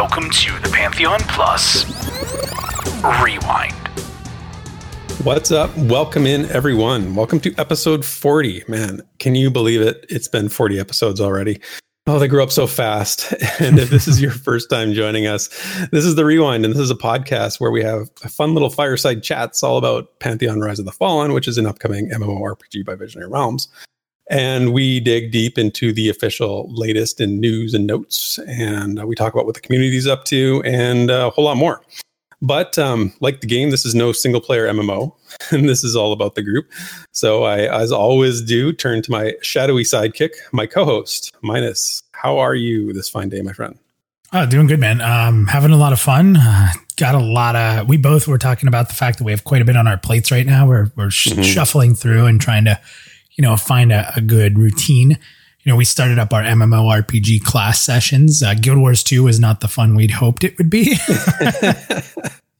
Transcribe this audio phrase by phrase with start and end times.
[0.00, 1.84] Welcome to the Pantheon Plus
[3.20, 3.74] Rewind.
[5.24, 5.76] What's up?
[5.76, 7.16] Welcome in, everyone.
[7.16, 8.62] Welcome to episode 40.
[8.68, 10.06] Man, can you believe it?
[10.08, 11.60] It's been 40 episodes already.
[12.06, 13.34] Oh, they grew up so fast.
[13.60, 15.48] And if this is your first time joining us,
[15.90, 19.24] this is the Rewind, and this is a podcast where we have fun little fireside
[19.24, 23.28] chats all about Pantheon Rise of the Fallen, which is an upcoming MMORPG by Visionary
[23.28, 23.66] Realms.
[24.30, 29.14] And we dig deep into the official latest in news and notes, and uh, we
[29.14, 31.80] talk about what the community is up to and a whole lot more.
[32.40, 35.12] But um, like the game, this is no single player MMO,
[35.50, 36.70] and this is all about the group.
[37.12, 42.02] So I, as always do, turn to my shadowy sidekick, my co-host, Minus.
[42.12, 43.78] How are you this fine day, my friend?
[44.32, 45.00] Oh, doing good, man.
[45.00, 46.36] Um, having a lot of fun.
[46.36, 47.88] Uh, got a lot of.
[47.88, 49.96] We both were talking about the fact that we have quite a bit on our
[49.96, 50.66] plates right now.
[50.68, 51.42] We're we're sh- mm-hmm.
[51.42, 52.78] shuffling through and trying to,
[53.38, 55.16] you know, find a, a good routine
[55.68, 58.42] you know, we started up our MMORPG class sessions.
[58.42, 60.96] Uh, Guild Wars 2 was not the fun we'd hoped it would be.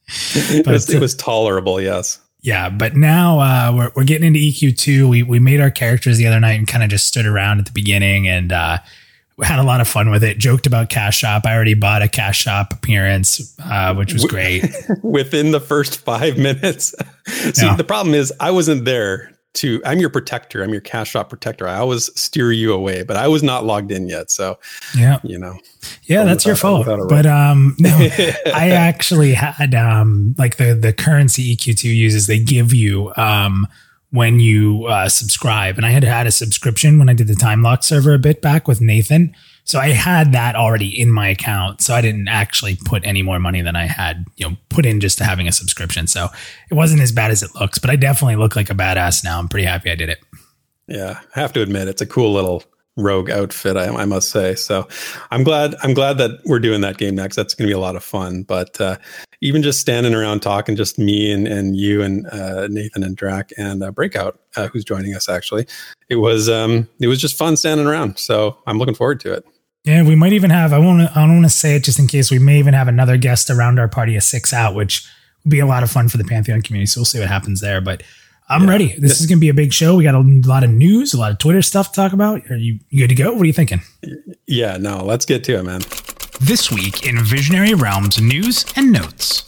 [0.07, 2.19] it, was, it was tolerable, yes.
[2.41, 5.09] Yeah, but now uh, we're, we're getting into EQ2.
[5.09, 7.65] We, we made our characters the other night and kind of just stood around at
[7.65, 8.77] the beginning and uh,
[9.37, 10.37] we had a lot of fun with it.
[10.37, 11.47] Joked about Cash Shop.
[11.47, 14.65] I already bought a Cash Shop appearance, uh, which was great.
[15.01, 16.93] Within the first five minutes.
[17.25, 20.63] See, the problem is I wasn't there to i'm your protector.
[20.63, 21.67] I'm your cash shop protector.
[21.67, 24.31] I always steer you away but i was not logged in yet.
[24.31, 24.59] So
[24.97, 25.19] yeah.
[25.23, 25.57] you know.
[26.03, 26.87] Yeah that's your fault.
[27.09, 27.89] but um no
[28.53, 33.67] i actually had um like the the currency eq2 uses they give you um
[34.11, 35.77] when you uh, subscribe.
[35.77, 38.41] And i had had a subscription when i did the time lock server a bit
[38.41, 39.35] back with nathan
[39.69, 41.81] so I had that already in my account.
[41.81, 44.99] So I didn't actually put any more money than I had, you know, put in
[44.99, 46.07] just to having a subscription.
[46.07, 46.29] So
[46.71, 49.37] it wasn't as bad as it looks, but I definitely look like a badass now.
[49.37, 50.21] I'm pretty happy I did it.
[50.87, 52.63] Yeah, I have to admit it's a cool little
[52.97, 54.55] rogue outfit, I, I must say.
[54.55, 54.87] So
[55.29, 57.35] I'm glad I'm glad that we're doing that game next.
[57.35, 58.41] That's going to be a lot of fun.
[58.41, 58.97] But uh,
[59.41, 63.51] even just standing around talking, just me and, and you and uh, Nathan and Drac
[63.55, 65.67] and uh, Breakout, uh, who's joining us actually,
[66.09, 68.17] it was um, it was just fun standing around.
[68.17, 69.45] So I'm looking forward to it.
[69.83, 70.73] Yeah, we might even have.
[70.73, 71.01] I won't.
[71.15, 72.31] I don't want to say it just in case.
[72.31, 75.07] We may even have another guest around our party of six out, which
[75.43, 76.87] would be a lot of fun for the Pantheon community.
[76.87, 77.79] So we'll see what happens there.
[77.79, 78.03] But
[78.49, 78.69] I'm yeah.
[78.69, 78.87] ready.
[78.97, 79.23] This yeah.
[79.23, 79.95] is going to be a big show.
[79.95, 82.49] We got a lot of news, a lot of Twitter stuff to talk about.
[82.51, 83.31] Are you good to go?
[83.31, 83.81] What are you thinking?
[84.47, 85.81] Yeah, no, let's get to it, man.
[86.41, 89.43] This week in Visionary Realms news and notes.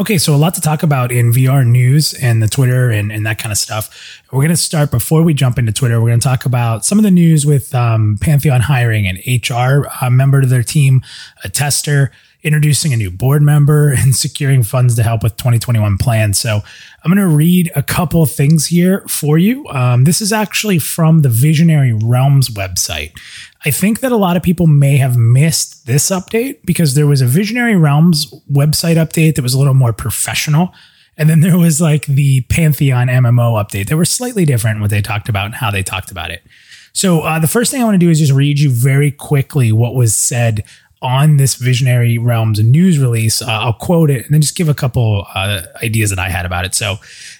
[0.00, 3.26] Okay, so a lot to talk about in VR news and the Twitter and, and
[3.26, 4.22] that kind of stuff.
[4.30, 6.00] We're going to start before we jump into Twitter.
[6.00, 9.88] We're going to talk about some of the news with um, Pantheon hiring an HR
[10.08, 11.02] member to their team,
[11.42, 12.12] a tester,
[12.44, 16.38] introducing a new board member, and securing funds to help with 2021 plans.
[16.38, 16.60] So
[17.02, 19.66] I'm going to read a couple things here for you.
[19.66, 23.18] Um, this is actually from the Visionary Realms website.
[23.64, 27.20] I think that a lot of people may have missed this update because there was
[27.20, 30.72] a Visionary Realms website update that was a little more professional.
[31.16, 35.02] And then there was like the Pantheon MMO update that were slightly different what they
[35.02, 36.44] talked about and how they talked about it.
[36.92, 39.72] So uh, the first thing I want to do is just read you very quickly
[39.72, 40.64] what was said
[41.00, 43.40] on this Visionary Realms news release.
[43.42, 46.46] Uh, I'll quote it and then just give a couple uh, ideas that I had
[46.46, 46.74] about it.
[46.74, 46.96] So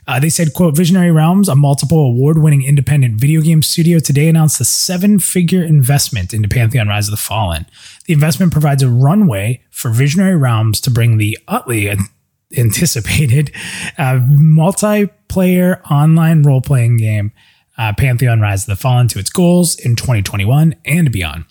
[0.09, 4.59] uh, they said, quote, Visionary Realms, a multiple award-winning independent video game studio, today announced
[4.59, 7.67] a seven-figure investment into Pantheon Rise of the Fallen.
[8.07, 11.95] The investment provides a runway for Visionary Realms to bring the utly
[12.57, 13.53] anticipated
[13.99, 17.31] uh, multiplayer online role-playing game
[17.77, 21.45] uh, Pantheon Rise of the Fallen to its goals in 2021 and beyond.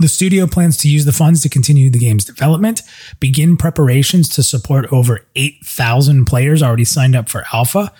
[0.00, 2.82] The studio plans to use the funds to continue the game's development,
[3.18, 7.92] begin preparations to support over 8,000 players already signed up for alpha,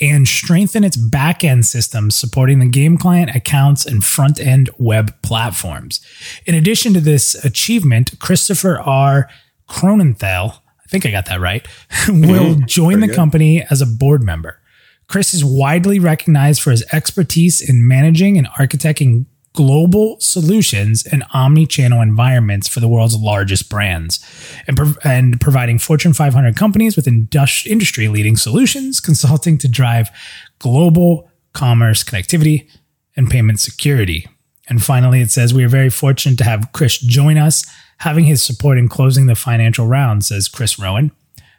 [0.00, 6.04] and strengthen its back-end systems supporting the game client accounts and front-end web platforms.
[6.46, 9.28] In addition to this achievement, Christopher R.
[9.68, 11.66] Kronenthal, I think I got that right,
[12.08, 12.66] will mm-hmm.
[12.66, 13.16] join the good.
[13.16, 14.58] company as a board member.
[15.06, 22.02] Chris is widely recognized for his expertise in managing and architecting global solutions and omni-channel
[22.02, 24.18] environments for the world's largest brands
[24.66, 30.10] and, and providing Fortune 500 companies with industry-leading solutions, consulting to drive
[30.58, 32.68] global commerce connectivity
[33.16, 34.26] and payment security.
[34.68, 37.64] And finally, it says, We are very fortunate to have Chris join us,
[37.98, 41.12] having his support in closing the financial round, says Chris Rowan.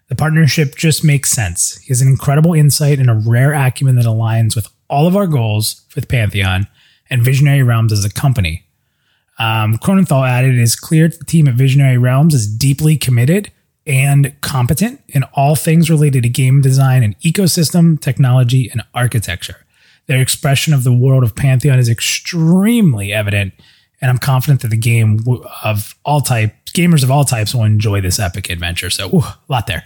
[0.10, 1.78] The partnership just makes sense.
[1.78, 5.28] He has an incredible insight and a rare acumen that aligns with all of our
[5.28, 6.68] goals with Pantheon
[7.16, 8.66] and Visionary Realms as a company.
[9.40, 13.52] Um, Kronenthal added, it is clear the team at Visionary Realms is deeply committed
[13.88, 19.66] and competent in all things related to game design and ecosystem, technology, and architecture.
[20.08, 23.54] Their expression of the world of Pantheon is extremely evident
[24.02, 25.20] and I'm confident that the game
[25.64, 28.90] of all type gamers of all types will enjoy this epic adventure.
[28.90, 29.86] So, ooh, a lot there.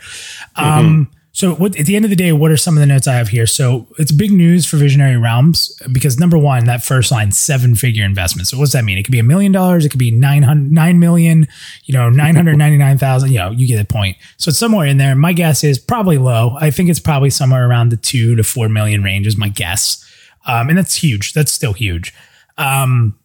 [0.56, 3.08] Um, so, what, at the end of the day, what are some of the notes
[3.08, 3.48] I have here?
[3.48, 8.04] So, it's big news for Visionary Realms because number one, that first line, seven figure
[8.04, 8.50] investment.
[8.50, 8.98] So, what does that mean?
[8.98, 11.48] It could be a million dollars, it could be 900, 9 million,
[11.86, 14.18] you know, 999,000, you know, you get the point.
[14.36, 15.16] So, it's somewhere in there.
[15.16, 16.58] My guess is probably low.
[16.60, 20.06] I think it's probably somewhere around the two to four million range, is my guess.
[20.46, 21.32] Um, and that's huge.
[21.32, 22.14] That's still huge.
[22.58, 23.18] Um,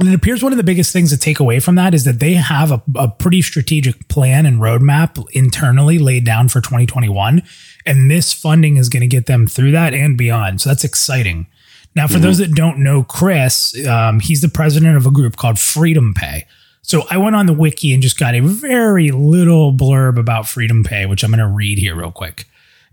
[0.00, 2.20] and it appears one of the biggest things to take away from that is that
[2.20, 7.42] they have a, a, pretty strategic plan and roadmap internally laid down for 2021.
[7.84, 10.62] And this funding is going to get them through that and beyond.
[10.62, 11.46] So that's exciting.
[11.94, 12.22] Now, for mm-hmm.
[12.22, 16.46] those that don't know Chris, um, he's the president of a group called Freedom Pay.
[16.82, 20.82] So I went on the wiki and just got a very little blurb about Freedom
[20.82, 22.46] Pay, which I'm going to read here real quick.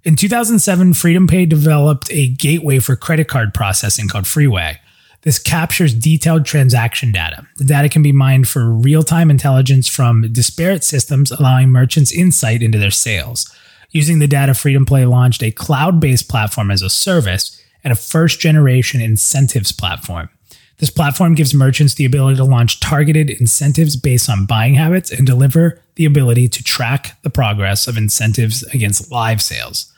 [0.04, 4.80] In 2007, Freedom Pay developed a gateway for credit card processing called Freeway.
[5.27, 7.45] This captures detailed transaction data.
[7.57, 12.63] The data can be mined for real time intelligence from disparate systems, allowing merchants insight
[12.63, 13.53] into their sales.
[13.91, 17.97] Using the data, Freedom Pay launched a cloud based platform as a service and a
[17.97, 20.29] first generation incentives platform.
[20.77, 25.27] This platform gives merchants the ability to launch targeted incentives based on buying habits and
[25.27, 29.91] deliver the ability to track the progress of incentives against live sales.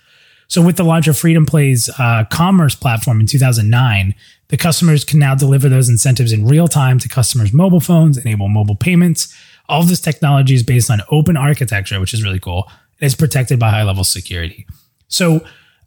[0.50, 4.16] So, with the launch of Freedom Pay's uh, commerce platform in 2009,
[4.48, 8.50] the customers can now deliver those incentives in real time to customers' mobile phones, enable
[8.50, 9.34] mobile payments.
[9.70, 12.70] All of this technology is based on open architecture, which is really cool.
[13.00, 14.66] It is protected by high level security.
[15.08, 15.42] So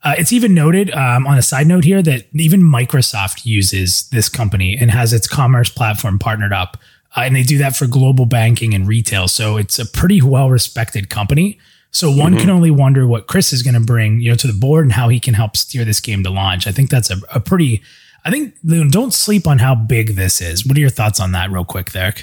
[0.05, 4.29] uh, it's even noted um, on a side note here that even Microsoft uses this
[4.29, 6.77] company and has its commerce platform partnered up.
[7.17, 9.27] Uh, and they do that for global banking and retail.
[9.27, 11.59] So it's a pretty well respected company.
[11.93, 12.41] So one mm-hmm.
[12.41, 14.93] can only wonder what Chris is going to bring, you know, to the board and
[14.93, 16.67] how he can help steer this game to launch.
[16.67, 17.83] I think that's a, a pretty
[18.25, 18.55] I think
[18.91, 20.67] don't sleep on how big this is.
[20.67, 22.15] What are your thoughts on that, real quick, there?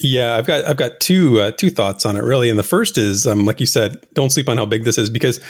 [0.00, 2.98] Yeah, I've got I've got two uh, two thoughts on it really, and the first
[2.98, 5.40] is um, like you said, don't sleep on how big this is because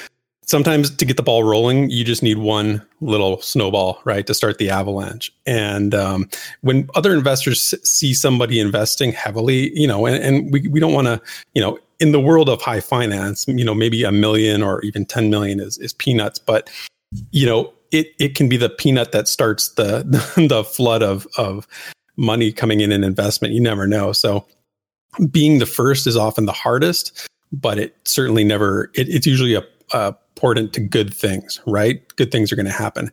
[0.47, 4.57] sometimes to get the ball rolling, you just need one little snowball, right, to start
[4.57, 5.31] the avalanche.
[5.47, 6.31] And um,
[6.63, 11.09] when other investors see somebody investing heavily, you know, and, and we we don't want
[11.09, 11.21] to,
[11.55, 15.05] you know, in the world of high finance, you know, maybe a million or even
[15.05, 16.71] ten million is is peanuts, but
[17.31, 20.05] you know it it can be the peanut that starts the
[20.49, 21.67] the flood of of
[22.17, 23.55] money coming in an investment.
[23.55, 24.13] You never know.
[24.13, 24.47] So
[25.31, 28.91] being the first is often the hardest, but it certainly never.
[28.95, 32.03] It, it's usually a, a portent to good things, right?
[32.17, 33.11] Good things are going to happen.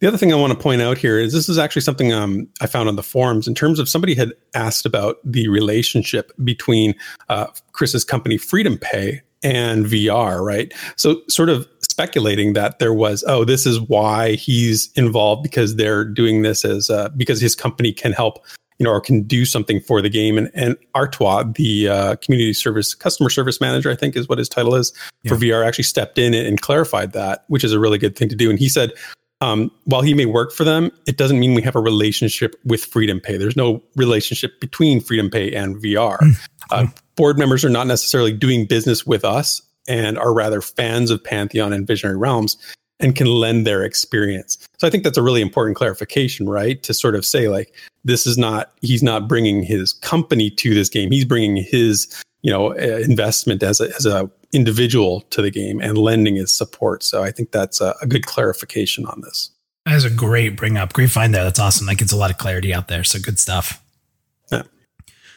[0.00, 2.46] The other thing I want to point out here is this is actually something um,
[2.60, 6.94] I found on the forums in terms of somebody had asked about the relationship between
[7.30, 10.72] uh, Chris's company Freedom Pay and VR, right?
[10.96, 16.04] So, sort of speculating that there was, oh, this is why he's involved because they're
[16.04, 18.44] doing this as uh, because his company can help,
[18.78, 20.36] you know, or can do something for the game.
[20.36, 24.48] And, and Artois, the uh, community service customer service manager, I think is what his
[24.50, 24.92] title is
[25.22, 25.30] yeah.
[25.30, 28.36] for VR, actually stepped in and clarified that, which is a really good thing to
[28.36, 28.50] do.
[28.50, 28.92] And he said,
[29.40, 32.84] um, while he may work for them, it doesn't mean we have a relationship with
[32.84, 33.36] Freedom Pay.
[33.36, 36.18] There's no relationship between Freedom Pay and VR.
[36.18, 36.48] Mm.
[36.70, 36.86] Uh,
[37.16, 41.72] board members are not necessarily doing business with us and are rather fans of Pantheon
[41.72, 42.56] and Visionary Realms
[42.98, 44.56] and can lend their experience.
[44.78, 46.82] So I think that's a really important clarification, right?
[46.82, 47.74] To sort of say like
[48.04, 51.10] this is not he's not bringing his company to this game.
[51.10, 55.80] He's bringing his, you know, uh, investment as a as a individual to the game
[55.80, 57.02] and lending his support.
[57.04, 59.50] So I think that's a, a good clarification on this.
[59.84, 60.92] That is a great bring up.
[60.92, 61.44] Great find there.
[61.44, 61.86] That's awesome.
[61.86, 63.04] That gets a lot of clarity out there.
[63.04, 63.80] So good stuff.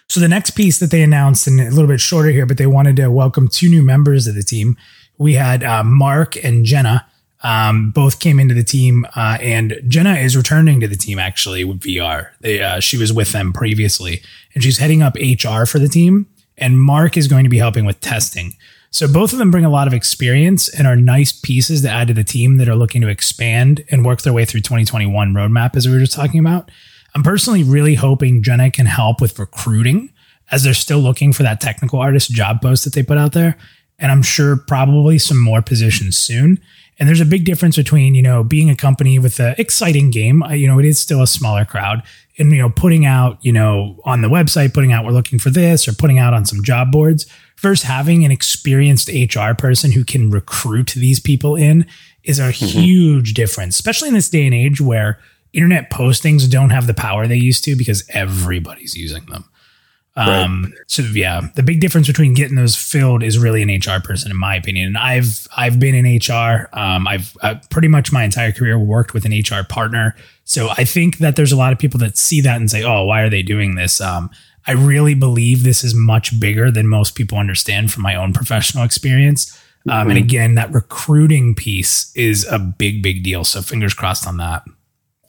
[0.09, 2.65] So the next piece that they announced, and a little bit shorter here, but they
[2.65, 4.75] wanted to welcome two new members of the team.
[5.19, 7.05] We had uh, Mark and Jenna.
[7.41, 11.63] Um, both came into the team, uh, and Jenna is returning to the team actually
[11.63, 12.31] with VR.
[12.41, 14.21] They, uh, she was with them previously,
[14.53, 16.27] and she's heading up HR for the team.
[16.57, 18.53] And Mark is going to be helping with testing.
[18.91, 22.08] So both of them bring a lot of experience and are nice pieces to add
[22.08, 25.75] to the team that are looking to expand and work their way through 2021 roadmap,
[25.75, 26.72] as we were just talking about.
[27.15, 30.12] I'm personally really hoping Jenna can help with recruiting
[30.51, 33.58] as they're still looking for that technical artist job post that they put out there.
[34.00, 36.60] And I'm sure probably some more positions soon.
[36.98, 40.43] And there's a big difference between, you know, being a company with an exciting game,
[40.51, 42.03] you know, it is still a smaller crowd,
[42.38, 45.50] and, you know, putting out, you know, on the website, putting out, we're looking for
[45.50, 47.25] this, or putting out on some job boards,
[47.60, 51.86] versus having an experienced HR person who can recruit these people in
[52.24, 52.80] is a mm-hmm.
[52.80, 55.20] huge difference, especially in this day and age where
[55.54, 59.46] internet postings don't have the power they used to because everybody's using them.
[60.16, 60.74] Um, right.
[60.88, 64.38] so yeah, the big difference between getting those filled is really an HR person, in
[64.38, 64.88] my opinion.
[64.88, 66.68] And I've I've been in HR.
[66.74, 70.16] Um, I've, I've pretty much my entire career worked with an HR partner.
[70.44, 73.06] So I think that there's a lot of people that see that and say, "Oh,
[73.06, 74.30] why are they doing this?" Um,
[74.69, 78.83] I really believe this is much bigger than most people understand from my own professional
[78.83, 79.59] experience.
[79.89, 83.43] Um, and again, that recruiting piece is a big, big deal.
[83.43, 84.63] So fingers crossed on that.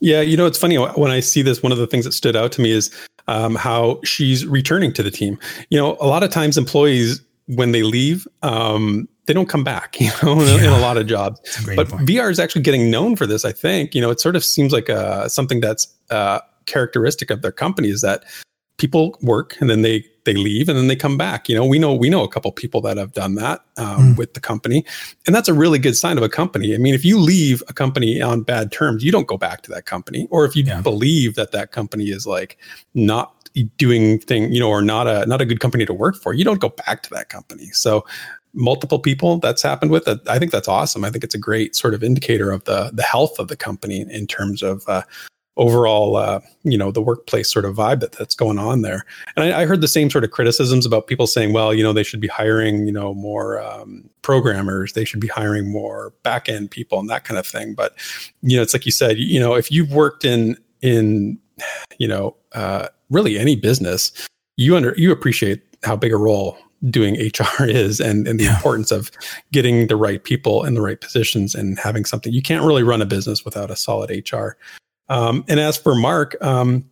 [0.03, 1.63] Yeah, you know, it's funny when I see this.
[1.63, 2.95] One of the things that stood out to me is
[3.29, 5.39] um, how she's returning to the team.
[5.71, 9.97] You know, a lot of times employees when they leave, um, they don't come back.
[10.01, 10.59] You know, yeah.
[10.59, 11.41] in a lot of jobs.
[11.75, 12.07] But point.
[12.07, 13.47] VR is actually getting known for this.
[13.47, 17.41] I think you know, it sort of seems like uh, something that's uh, characteristic of
[17.41, 18.25] their company is that
[18.81, 21.49] people work and then they they leave and then they come back.
[21.49, 24.19] You know, we know we know a couple people that have done that um, mm.
[24.19, 24.85] with the company,
[25.27, 26.75] and that's a really good sign of a company.
[26.75, 29.71] I mean, if you leave a company on bad terms, you don't go back to
[29.71, 30.81] that company, or if you yeah.
[30.81, 32.59] believe that that company is like
[32.95, 33.35] not
[33.77, 36.45] doing thing, you know, or not a not a good company to work for, you
[36.45, 37.67] don't go back to that company.
[37.73, 38.05] So
[38.53, 40.21] multiple people that's happened with it.
[40.27, 41.05] I think that's awesome.
[41.05, 44.07] I think it's a great sort of indicator of the the health of the company
[44.09, 45.03] in terms of uh,
[45.61, 49.05] overall, uh, you know, the workplace sort of vibe that that's going on there.
[49.37, 51.93] And I, I, heard the same sort of criticisms about people saying, well, you know,
[51.93, 56.49] they should be hiring, you know, more um, programmers, they should be hiring more back
[56.49, 57.75] end people and that kind of thing.
[57.75, 57.95] But
[58.41, 61.39] you know, it's like you said, you know, if you've worked in in
[61.99, 64.13] you know uh, really any business,
[64.57, 66.57] you under you appreciate how big a role
[66.89, 68.55] doing HR is and, and the yeah.
[68.55, 69.11] importance of
[69.53, 72.33] getting the right people in the right positions and having something.
[72.33, 74.57] You can't really run a business without a solid HR.
[75.11, 76.85] Um, and as for Mark, um,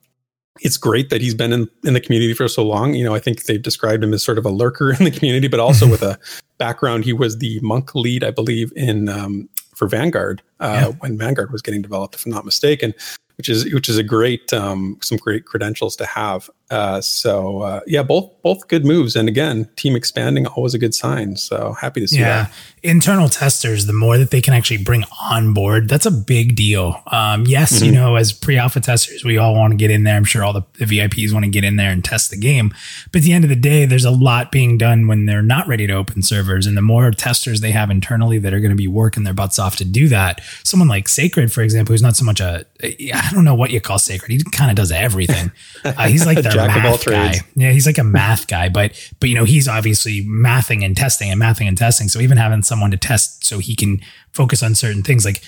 [0.60, 2.92] it's great that he's been in, in the community for so long.
[2.94, 5.48] You know, I think they've described him as sort of a lurker in the community,
[5.48, 6.18] but also with a
[6.58, 7.04] background.
[7.04, 10.96] He was the monk lead, I believe, in um, for Vanguard uh, yeah.
[10.98, 12.92] when Vanguard was getting developed, if I'm not mistaken
[13.38, 16.50] which is which is a great um, some great credentials to have.
[16.70, 20.94] Uh, so uh, yeah, both both good moves, and again, team expanding always a good
[20.94, 21.36] sign.
[21.36, 22.44] So happy to see yeah.
[22.44, 22.52] that.
[22.82, 27.02] Internal testers, the more that they can actually bring on board, that's a big deal.
[27.08, 27.86] Um, yes, mm-hmm.
[27.86, 30.14] you know, as pre-alpha testers, we all want to get in there.
[30.14, 32.72] I'm sure all the, the VIPs want to get in there and test the game.
[33.10, 35.66] But at the end of the day, there's a lot being done when they're not
[35.66, 38.76] ready to open servers, and the more testers they have internally that are going to
[38.76, 42.16] be working their butts off to do that, someone like Sacred, for example, who's not
[42.16, 44.30] so much a I don't know what you call sacred.
[44.30, 45.50] He kind of does everything.
[45.84, 47.34] Uh, he's like the math guy.
[47.54, 51.30] Yeah, he's like a math guy, but but you know he's obviously mathing and testing
[51.30, 52.08] and mathing and testing.
[52.08, 54.00] So even having someone to test so he can
[54.32, 55.42] focus on certain things, like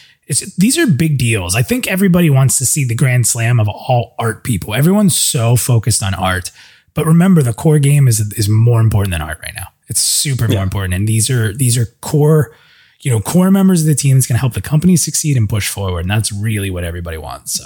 [0.56, 1.56] these are big deals.
[1.56, 4.74] I think everybody wants to see the grand slam of all art people.
[4.74, 6.50] Everyone's so focused on art,
[6.94, 9.66] but remember the core game is is more important than art right now.
[9.88, 10.54] It's super yeah.
[10.54, 12.54] more important, and these are these are core
[13.00, 15.48] you know, core members of the team that's going to help the company succeed and
[15.48, 16.00] push forward.
[16.00, 17.52] And that's really what everybody wants.
[17.52, 17.64] So,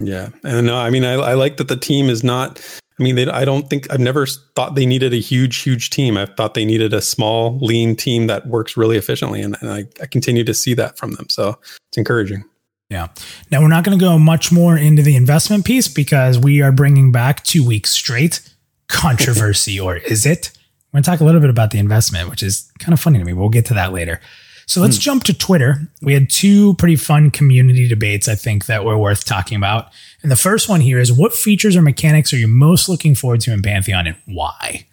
[0.00, 0.30] yeah.
[0.42, 2.60] And no, I mean, I, I like that the team is not,
[2.98, 6.16] I mean, they, I don't think I've never thought they needed a huge, huge team.
[6.16, 9.40] I thought they needed a small, lean team that works really efficiently.
[9.40, 11.28] And, and I, I continue to see that from them.
[11.28, 11.58] So
[11.88, 12.44] it's encouraging.
[12.90, 13.08] Yeah.
[13.50, 16.70] Now we're not going to go much more into the investment piece because we are
[16.70, 18.40] bringing back two weeks straight
[18.88, 20.52] controversy, or is it?
[20.92, 23.18] We're going to talk a little bit about the investment, which is kind of funny
[23.18, 23.32] to me.
[23.32, 24.20] We'll get to that later.
[24.66, 25.02] So let's hmm.
[25.02, 25.88] jump to Twitter.
[26.02, 29.88] We had two pretty fun community debates, I think, that were worth talking about.
[30.22, 33.40] And the first one here is what features or mechanics are you most looking forward
[33.42, 34.86] to in Pantheon and why?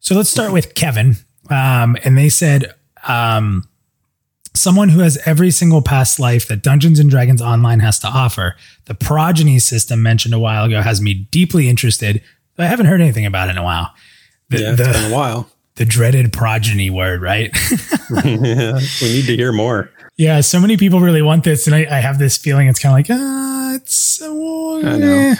[0.00, 1.16] So let's start with Kevin.
[1.50, 2.74] Um, and they said,
[3.06, 3.68] um,
[4.54, 8.56] someone who has every single past life that Dungeons and Dragons Online has to offer.
[8.86, 12.22] The progeny system mentioned a while ago has me deeply interested.
[12.56, 13.92] I haven't heard anything about it in a while.
[14.48, 15.48] The, yeah, it's the, been a while
[15.78, 17.50] the dreaded progeny word, right?
[18.24, 19.90] yeah, we need to hear more.
[20.16, 22.92] Yeah, so many people really want this, and I, I have this feeling it's kind
[22.92, 24.20] of like, ah, it's.
[24.20, 24.26] Uh,
[24.78, 25.34] I know.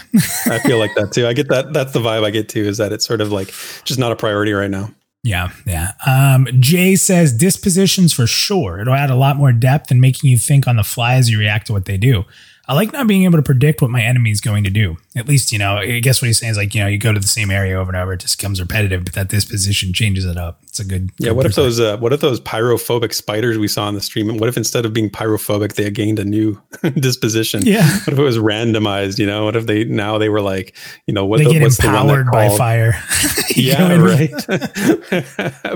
[0.46, 1.26] I feel like that too.
[1.26, 1.72] I get that.
[1.72, 2.62] That's the vibe I get too.
[2.62, 3.48] Is that it's sort of like
[3.84, 4.90] just not a priority right now.
[5.24, 5.92] Yeah, yeah.
[6.06, 8.80] Um, Jay says dispositions for sure.
[8.80, 11.38] It'll add a lot more depth and making you think on the fly as you
[11.38, 12.24] react to what they do.
[12.68, 14.98] I like not being able to predict what my enemy is going to do.
[15.18, 17.12] At least, you know, I guess what he's saying is like, you know, you go
[17.12, 20.24] to the same area over and over, it just becomes repetitive, but that disposition changes
[20.24, 20.60] it up.
[20.64, 21.10] It's a good.
[21.18, 21.28] Yeah.
[21.28, 24.36] Good what if those, uh, what if those pyrophobic spiders we saw on the stream,
[24.38, 26.60] what if instead of being pyrophobic, they gained a new
[26.94, 27.62] disposition?
[27.64, 27.88] Yeah.
[28.00, 29.18] What if it was randomized?
[29.18, 31.62] You know, what if they, now they were like, you know, what they the, get
[31.62, 33.02] what's empowered the by fire.
[33.56, 33.94] yeah.
[33.96, 34.30] right.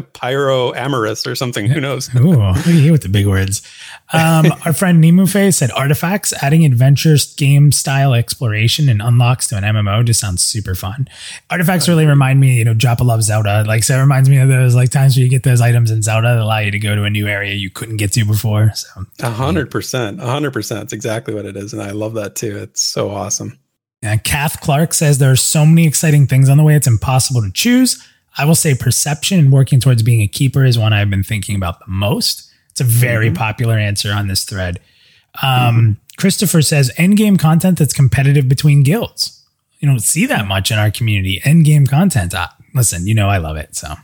[0.12, 1.66] Pyro amorous or something.
[1.66, 2.14] Who knows?
[2.14, 3.62] Ooh, look at you with the big words.
[4.12, 9.02] Um, our friend Nemufe said artifacts, adding adventure game style exploration and
[9.40, 11.08] to an MMO just sounds super fun.
[11.50, 13.64] Artifacts really remind me, you know, Joppa loves Zelda.
[13.66, 16.02] Like, so it reminds me of those like times where you get those items in
[16.02, 18.72] Zelda that allow you to go to a new area you couldn't get to before.
[18.74, 20.84] So a hundred percent, a hundred percent.
[20.84, 21.72] It's exactly what it is.
[21.72, 22.56] And I love that too.
[22.58, 23.58] It's so awesome.
[24.02, 26.74] And Kath Clark says there are so many exciting things on the way.
[26.74, 28.02] It's impossible to choose.
[28.36, 31.54] I will say perception and working towards being a keeper is one I've been thinking
[31.54, 32.50] about the most.
[32.70, 33.36] It's a very mm-hmm.
[33.36, 34.80] popular answer on this thread.
[35.42, 35.92] Um, mm-hmm.
[36.18, 39.42] Christopher says end game content that's competitive between guilds.
[39.80, 41.40] You don't see that much in our community.
[41.44, 42.32] End game content.
[42.36, 43.74] Ah, listen, you know I love it.
[43.74, 43.94] So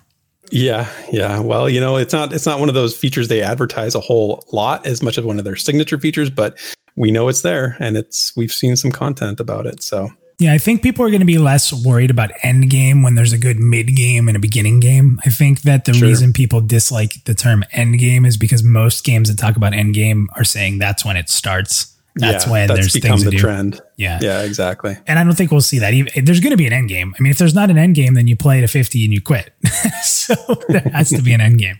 [0.50, 1.38] Yeah, yeah.
[1.38, 4.44] Well, you know, it's not it's not one of those features they advertise a whole
[4.52, 6.58] lot as much as one of their signature features, but
[6.96, 9.82] we know it's there and it's we've seen some content about it.
[9.82, 10.10] So
[10.40, 13.32] yeah, I think people are going to be less worried about end game when there's
[13.32, 15.20] a good mid game and a beginning game.
[15.26, 16.08] I think that the Sure.
[16.08, 19.94] reason people dislike the term end game is because most games that talk about end
[19.94, 21.94] game are saying that's when it starts.
[22.18, 23.38] That's yeah, when that's there's become things to the do.
[23.38, 23.80] trend.
[23.96, 24.18] Yeah.
[24.20, 24.96] Yeah, exactly.
[25.06, 25.94] And I don't think we'll see that.
[25.94, 27.14] Even, there's going to be an end game.
[27.18, 29.20] I mean, if there's not an end game, then you play to 50 and you
[29.20, 29.52] quit.
[30.02, 30.34] so
[30.68, 31.76] there has to be an end game.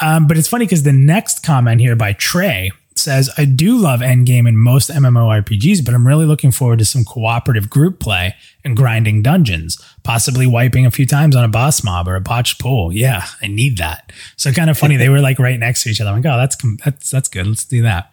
[0.00, 4.02] Um, but it's funny because the next comment here by Trey says, I do love
[4.02, 8.34] end game in most MMORPGs, but I'm really looking forward to some cooperative group play
[8.64, 12.60] and grinding dungeons, possibly wiping a few times on a boss mob or a botched
[12.60, 12.92] pull.
[12.92, 14.12] Yeah, I need that.
[14.36, 14.96] So kind of funny.
[14.96, 16.10] they were like right next to each other.
[16.10, 17.46] I'm like, oh, that's, that's, that's good.
[17.46, 18.12] Let's do that.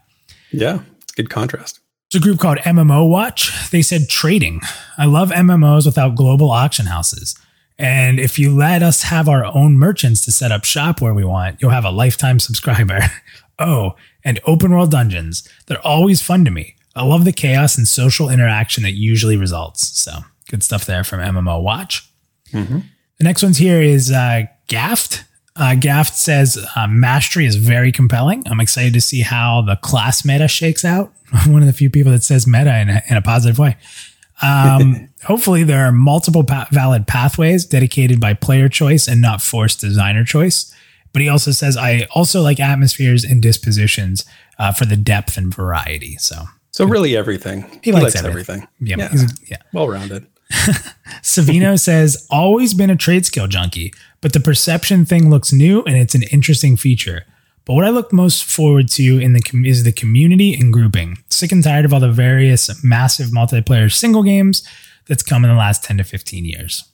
[0.52, 0.80] Yeah,
[1.18, 1.82] good contrast.
[2.12, 3.70] There's a group called MMO Watch.
[3.70, 4.62] They said trading.
[4.98, 7.38] I love MMOs without global auction houses.
[7.78, 11.26] And if you let us have our own merchants to set up shop where we
[11.26, 13.02] want, you'll have a lifetime subscriber.
[13.60, 15.48] oh, and open world dungeons.
[15.66, 16.76] They're always fun to me.
[16.96, 20.00] I love the chaos and social interaction that usually results.
[20.00, 20.20] So
[20.50, 22.10] good stuff there from MMO Watch.
[23.18, 25.26] The next one's here is uh, Gaft.
[25.58, 28.44] Uh, Gaft says uh, mastery is very compelling.
[28.48, 31.12] I'm excited to see how the class meta shakes out.
[31.48, 33.78] One of the few people that says meta in a, in a positive way.
[34.42, 39.82] Um, hopefully, there are multiple pa- valid pathways dedicated by player choice and not forced
[39.82, 40.74] designer choice.
[41.14, 44.26] But he also says, I also like atmospheres and dispositions
[44.60, 46.18] uh, for the depth and variety.
[46.18, 47.80] So, So really everything.
[47.82, 48.68] He likes everything.
[48.80, 49.00] everything.
[49.00, 49.58] yeah, he's- yeah.
[49.74, 50.28] Well rounded.
[51.24, 55.98] Savino says, always been a trade skill junkie, but the perception thing looks new and
[55.98, 57.26] it's an interesting feature.
[57.66, 61.18] But what I look most forward to in the com- is the community and grouping.
[61.30, 64.68] Sick and tired of all the various massive multiplayer single games
[65.08, 66.86] that's come in the last 10 to 15 years.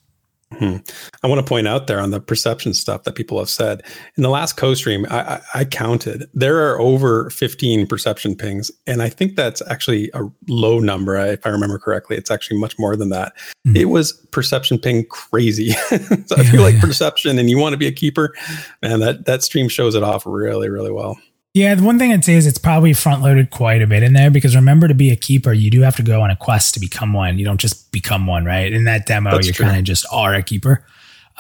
[1.24, 3.83] I want to point out there on the perception stuff that people have said
[4.18, 5.05] in the last co-stream.
[5.09, 10.09] I, I, I counted there are over 15 perception pings, and I think that's actually
[10.13, 11.16] a low number.
[11.18, 13.33] If I remember correctly, it's actually much more than that.
[13.68, 13.77] Mhm.
[13.77, 15.72] It was perception ping crazy.
[15.89, 16.81] so if you like yeah.
[16.81, 18.33] perception and you want to be a keeper,
[18.81, 21.18] man, that that stream shows it off really, really well.
[21.53, 24.13] Yeah, the one thing I'd say is it's probably front loaded quite a bit in
[24.13, 26.74] there because remember to be a keeper, you do have to go on a quest
[26.74, 27.37] to become one.
[27.37, 28.74] You don't just become one, right?
[28.74, 30.83] In that demo, That's you kind of just are a keeper.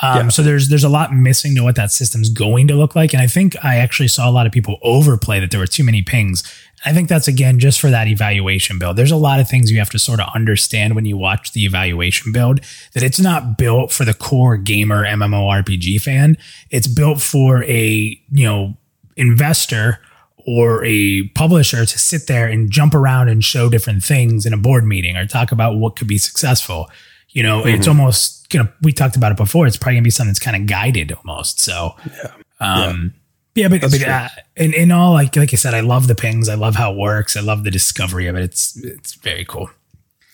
[0.01, 0.27] Um, Yeah.
[0.29, 3.21] So there's there's a lot missing to what that system's going to look like, and
[3.21, 6.03] I think I actually saw a lot of people overplay that there were too many
[6.03, 6.43] pings.
[6.85, 8.97] I think that's again just for that evaluation build.
[8.97, 11.65] There's a lot of things you have to sort of understand when you watch the
[11.65, 12.59] evaluation build
[12.93, 16.37] that it's not built for the core gamer MMORPG fan.
[16.69, 18.77] It's built for a you know
[19.15, 19.99] investor
[20.45, 24.57] or a publisher to sit there and jump around and show different things in a
[24.57, 26.89] board meeting or talk about what could be successful.
[27.29, 28.71] You know, it's almost gonna.
[28.81, 29.65] We talked about it before.
[29.65, 31.59] It's probably gonna be something that's kind of guided almost.
[31.59, 32.31] So, yeah.
[32.59, 33.13] um,
[33.55, 36.15] yeah, but, That's but uh, in in all, like like I said, I love the
[36.15, 36.49] pings.
[36.49, 37.37] I love how it works.
[37.37, 38.43] I love the discovery of it.
[38.43, 39.69] It's it's very cool.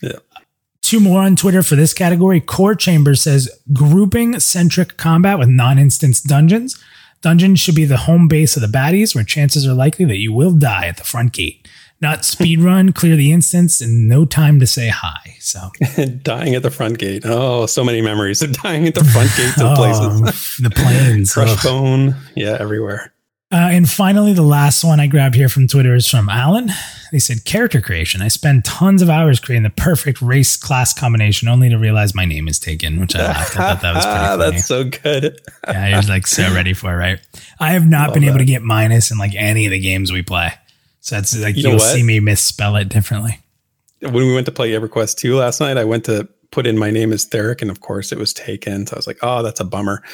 [0.00, 0.18] Yeah.
[0.80, 2.40] Two more on Twitter for this category.
[2.40, 6.82] Core Chambers says grouping centric combat with non instance dungeons.
[7.22, 10.32] Dungeons should be the home base of the baddies, where chances are likely that you
[10.32, 11.68] will die at the front gate.
[12.00, 15.36] Not speed run, clear the instance, and no time to say hi.
[15.38, 15.70] So,
[16.22, 17.24] dying at the front gate.
[17.26, 20.58] Oh, so many memories of dying at the front gates of oh, places.
[20.62, 21.34] Oh, the planes.
[21.34, 22.16] Crushbone.
[22.34, 23.12] Yeah, everywhere.
[23.52, 26.70] Uh, and finally, the last one I grabbed here from Twitter is from Alan.
[27.10, 28.22] They said character creation.
[28.22, 32.24] I spend tons of hours creating the perfect race class combination, only to realize my
[32.24, 33.56] name is taken, which I laughed.
[33.58, 34.50] I thought that was pretty funny.
[34.52, 35.40] That's so good.
[35.66, 37.20] yeah, he was like so ready for it, right?
[37.58, 38.38] I have not Love been able that.
[38.40, 40.52] to get minus in like any of the games we play.
[41.00, 41.92] So that's like you you'll what?
[41.92, 43.40] see me misspell it differently.
[44.00, 46.92] when we went to play EverQuest 2 last night, I went to put in my
[46.92, 48.86] name as Therek, and of course it was taken.
[48.86, 50.04] So I was like, oh, that's a bummer.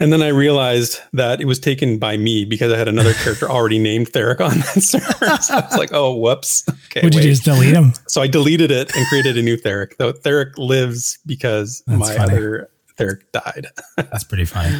[0.00, 3.48] And then I realized that it was taken by me because I had another character
[3.50, 5.36] already named Therek on that server.
[5.42, 6.64] So I was like, oh, whoops.
[6.86, 7.02] Okay.
[7.04, 7.92] Would you just delete him?
[8.08, 9.96] so I deleted it and created a new Therek.
[9.98, 12.32] Though Therek lives because That's my funny.
[12.32, 13.66] other Therek died.
[13.96, 14.76] That's pretty funny.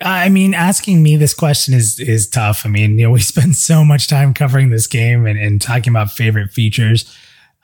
[0.00, 2.64] I mean, asking me this question is is tough.
[2.64, 5.92] I mean, you know, we spend so much time covering this game and, and talking
[5.92, 7.16] about favorite features.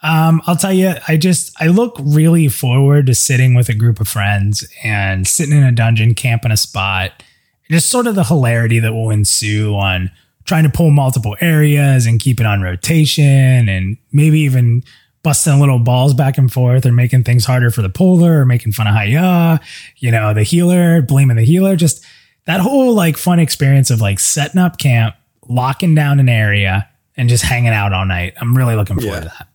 [0.02, 4.00] Um, I'll tell you, I just I look really forward to sitting with a group
[4.00, 7.22] of friends and sitting in a dungeon, camping a spot.
[7.70, 10.10] Just sort of the hilarity that will ensue on
[10.44, 14.82] trying to pull multiple areas and keep it on rotation and maybe even
[15.22, 18.72] busting little balls back and forth or making things harder for the puller or making
[18.72, 19.60] fun of Hiya,
[19.98, 21.76] you know, the healer, blaming the healer.
[21.76, 22.02] Just
[22.46, 25.14] that whole like fun experience of like setting up camp,
[25.48, 28.32] locking down an area, and just hanging out all night.
[28.40, 29.20] I'm really looking forward Yeah.
[29.20, 29.47] to that.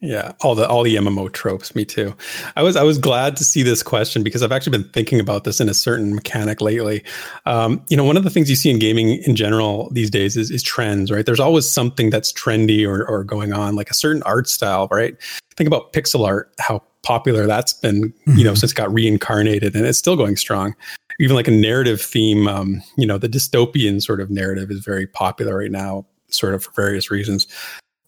[0.00, 1.74] Yeah, all the all the MMO tropes.
[1.74, 2.14] Me too.
[2.54, 5.44] I was I was glad to see this question because I've actually been thinking about
[5.44, 7.02] this in a certain mechanic lately.
[7.46, 10.36] Um, you know, one of the things you see in gaming in general these days
[10.36, 11.24] is, is trends, right?
[11.24, 15.16] There's always something that's trendy or or going on, like a certain art style, right?
[15.56, 18.58] Think about pixel art, how popular that's been, you know, Mhm.
[18.58, 20.74] since it got reincarnated, and it's still going strong.
[21.20, 25.06] Even like a narrative theme, um, you know, the dystopian sort of narrative is very
[25.06, 27.46] popular right now, sort of for various reasons.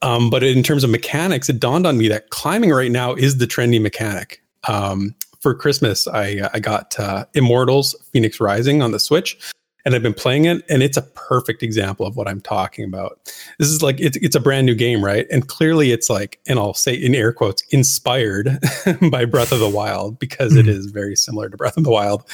[0.02, 3.38] Um, but in terms of mechanics, it dawned on me that climbing right now is
[3.38, 4.42] the trendy mechanic.
[4.68, 9.38] Um, for Christmas, I I got uh, Immortals: Fenyx Rising on the Switch,
[9.84, 13.20] and I've been playing it, and it's a perfect example of what I'm talking about.
[13.58, 15.26] This is like it's it's a brand new game, right?
[15.30, 18.58] And clearly, it's like, and I'll say in air quotes, inspired
[19.10, 20.70] by Breath of the Wild because it Mhm.
[20.70, 22.24] is very similar to Breath of the Wild.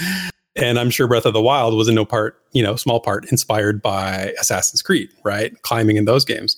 [0.56, 3.30] And I'm sure Breath of the Wild was in no part, you know, small part
[3.32, 5.60] inspired by Assassin's Creed, right?
[5.62, 6.56] Climbing in those games.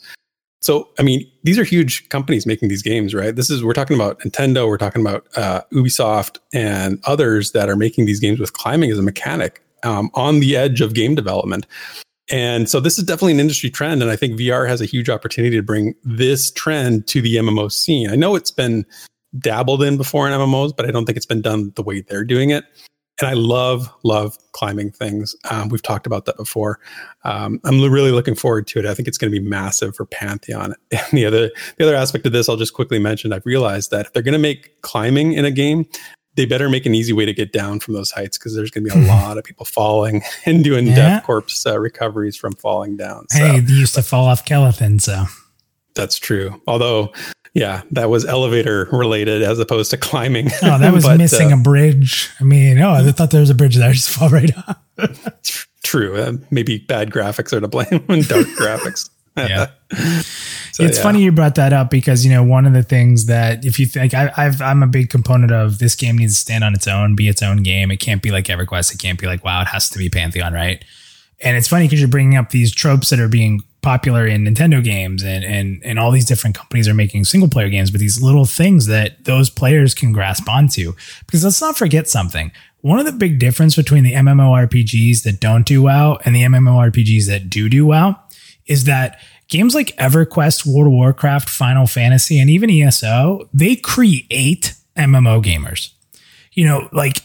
[0.67, 3.37] So, I mean, these are huge companies making these games, right?
[3.37, 7.77] This is we're talking about Nintendo, we're talking about uh, Ubisoft, and others that are
[7.77, 11.69] making these games with climbing as a mechanic um, on the edge of game development.
[12.29, 15.09] And so, this is definitely an industry trend, and I think VR has a huge
[15.09, 18.11] opportunity to bring this trend to the MMO scene.
[18.11, 18.85] I know it's been
[19.39, 22.25] dabbled in before in MMOs, but I don't think it's been done the way they're
[22.25, 22.65] doing it.
[23.21, 25.35] And I love, love climbing things.
[25.51, 26.79] Um, we've talked about that before.
[27.25, 28.85] Um, I'm really looking forward to it.
[28.87, 30.75] I think it's going to be massive for Pantheon.
[30.93, 33.33] And the other, the other aspect of this, I'll just quickly mention.
[33.33, 35.87] I've realized that if they're going to make climbing in a game,
[36.35, 38.85] they better make an easy way to get down from those heights because there's going
[38.87, 40.95] to be a lot of people falling and doing Yeah.
[40.95, 43.27] death corpse uh, recoveries from falling down.
[43.31, 45.25] So Hey, they used to fall off Kelethin, so
[45.95, 46.61] that's true.
[46.67, 47.15] Although,
[47.57, 50.49] yeah, that was elevator related as opposed to climbing.
[50.63, 52.29] oh, that was But, missing uh, a bridge.
[52.39, 53.89] I mean, oh, I thought there was a bridge there.
[53.89, 54.77] I just fall right off.
[55.43, 56.17] tr- true.
[56.19, 59.09] Uh, maybe bad graphics are to blame and dark graphics.
[59.39, 59.69] Yeah.
[60.73, 61.03] So, it's yeah.
[61.03, 63.87] funny you brought that up because you know one of the things that if you
[63.87, 66.87] think I, I've I'm a big component of this game needs to stand on its
[66.87, 67.91] own, be its own game.
[67.91, 68.95] It can't be like EverQuest.
[68.95, 69.63] It can't be like WoW.
[69.63, 70.85] It has to be Pantheon, right?
[71.41, 74.83] And it's funny because you're bringing up these tropes that are being popular in Nintendo
[74.83, 78.21] games and and and all these different companies are making single player games, but these
[78.21, 80.93] little things that those players can grasp onto.
[81.25, 82.51] Because let's not forget something.
[82.81, 87.29] One of the big difference between the MMORPGs that don't do well and the MMORPGs
[87.29, 88.21] that do do well
[88.67, 94.75] is that games like EverQuest, World of Warcraft, Final Fantasy, and even ESO, they create
[94.97, 95.93] MMO gamers.
[96.55, 97.23] You know, like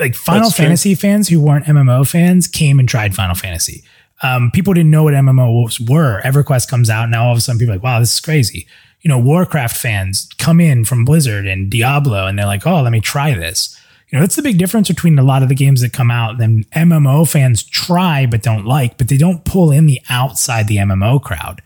[0.00, 0.64] like Final That's true.
[0.64, 3.84] Fantasy fans who weren't MMO fans came and tried Final Fantasy.
[4.22, 6.20] Um, people didn't know what MMOs were.
[6.22, 8.66] EverQuest comes out, now all of a sudden people are like, wow, this is crazy.
[9.00, 12.92] You know, Warcraft fans come in from Blizzard and Diablo, and they're like, oh, let
[12.92, 13.76] me try this.
[14.08, 16.38] You know, that's the big difference between a lot of the games that come out.
[16.38, 20.78] Then MMO fans try but don't like, but they don't pull in the outside the
[20.78, 21.62] MMO crowd.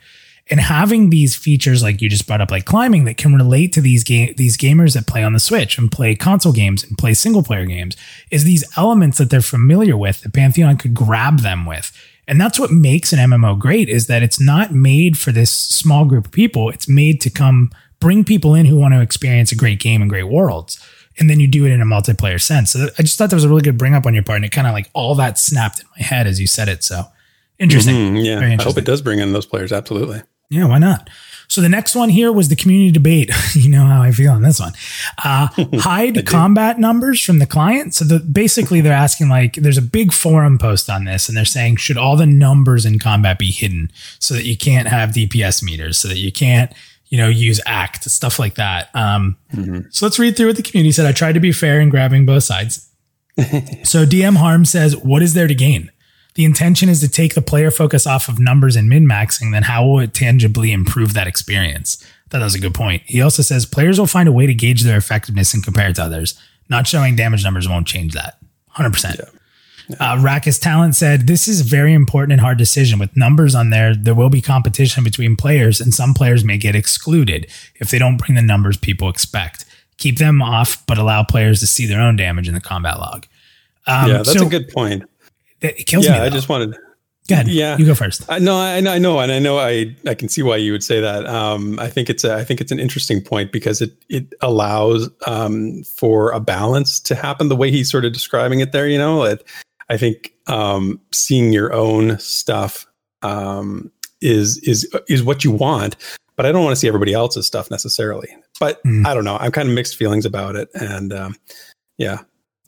[0.51, 3.81] And having these features like you just brought up, like climbing, that can relate to
[3.81, 7.15] these game these gamers that play on the Switch and play console games and play
[7.15, 7.97] single player games,
[8.31, 11.93] is these elements that they're familiar with that Pantheon could grab them with.
[12.27, 16.05] And that's what makes an MMO great is that it's not made for this small
[16.05, 16.71] group of people.
[16.71, 20.11] It's made to come bring people in who want to experience a great game and
[20.11, 20.79] great worlds.
[21.19, 22.73] And then you do it in a multiplayer sense.
[22.73, 24.37] So I just thought that was a really good bring up on your part.
[24.37, 26.83] And it kind of like all that snapped in my head as you said it.
[26.83, 27.05] So
[27.59, 27.95] interesting.
[27.95, 29.73] Mhm, yeah, Very I hope it does bring in those players.
[29.73, 30.23] Absolutely.
[30.51, 31.09] Yeah, why not?
[31.55, 33.31] So the next one here was the community debate.
[33.55, 34.73] you know how I feel on this one.
[35.23, 37.95] Uh, hide combat numbers from the client.
[37.95, 41.45] So the, basically, they're asking like, there's a big forum post on this, and they're
[41.45, 45.63] saying, should all the numbers in combat be hidden so that you can't have DPS
[45.63, 46.73] meters, so that you can't,
[47.07, 48.91] you know, use act stuff like that.
[48.93, 49.37] Um,
[49.91, 51.07] So let's read through what the community said.
[51.07, 52.91] I tried to be fair in grabbing both sides.
[53.85, 55.93] so DM Harm says, what is there to gain?
[56.35, 59.63] The intention is to take the player focus off of numbers and min maxing, then
[59.65, 62.03] how will it tangibly improve that experience?
[62.03, 63.03] I thought that was a good point.
[63.07, 65.97] He also says players will find a way to gauge their effectiveness and compare it
[65.97, 66.39] to others.
[66.69, 68.39] Not showing damage numbers won't change that.
[68.77, 69.31] 100%.
[70.01, 72.99] Uh, Rackus Talent said, This is a very important and hard decision.
[72.99, 76.75] With numbers on there, there will be competition between players, and some players may get
[76.75, 79.67] excluded if they don't bring the numbers people expect.
[79.99, 83.27] Keep them off, but allow players to see their own damage in the combat log.
[83.87, 85.05] Um, yeah, that's so a good point.
[85.65, 86.15] It kills me.
[86.15, 86.77] Yeah, I just wanted.
[87.27, 87.49] Go ahead.
[87.49, 87.79] yeah.
[87.79, 88.23] You go first.
[88.29, 90.73] I know, I know, I know, and I know, I I can see why you
[90.73, 91.25] would say that.
[91.27, 95.09] Um, I think it's a, I think it's an interesting point because it it allows
[95.27, 98.87] um, for a balance to happen the way he's sort of describing it there.
[98.87, 99.43] You know, it,
[99.89, 102.87] I think um, seeing your own stuff
[103.23, 105.97] um, is is is what you want,
[106.37, 108.29] but I don't want to see everybody else's stuff necessarily.
[108.61, 109.07] But Mm.
[109.07, 109.39] I don't know.
[109.41, 111.37] I'm kind of mixed feelings about it, and um,
[111.97, 112.19] yeah,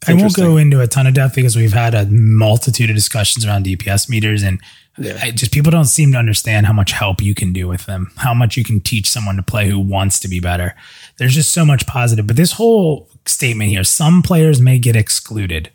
[0.07, 3.45] I won't go into a ton of depth because we've had a multitude of discussions
[3.45, 4.59] around DPS meters, and
[4.99, 5.19] Yeah.
[5.21, 8.11] I just people don't seem to understand how much help you can do with them,
[8.15, 10.75] how much you can teach someone to play who wants to be better.
[11.17, 12.25] There's just so much positive.
[12.25, 15.69] But this whole statement here, some players may get excluded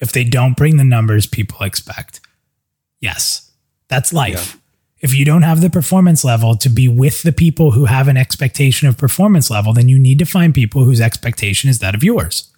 [0.00, 2.20] if they don't bring the numbers people expect.
[3.00, 3.52] Yes,
[3.88, 4.58] that's life.
[4.98, 8.16] If you don't have the performance level to be with the people who have an
[8.16, 12.02] expectation of performance level, then you need to find people whose expectation is that of
[12.02, 12.50] yours.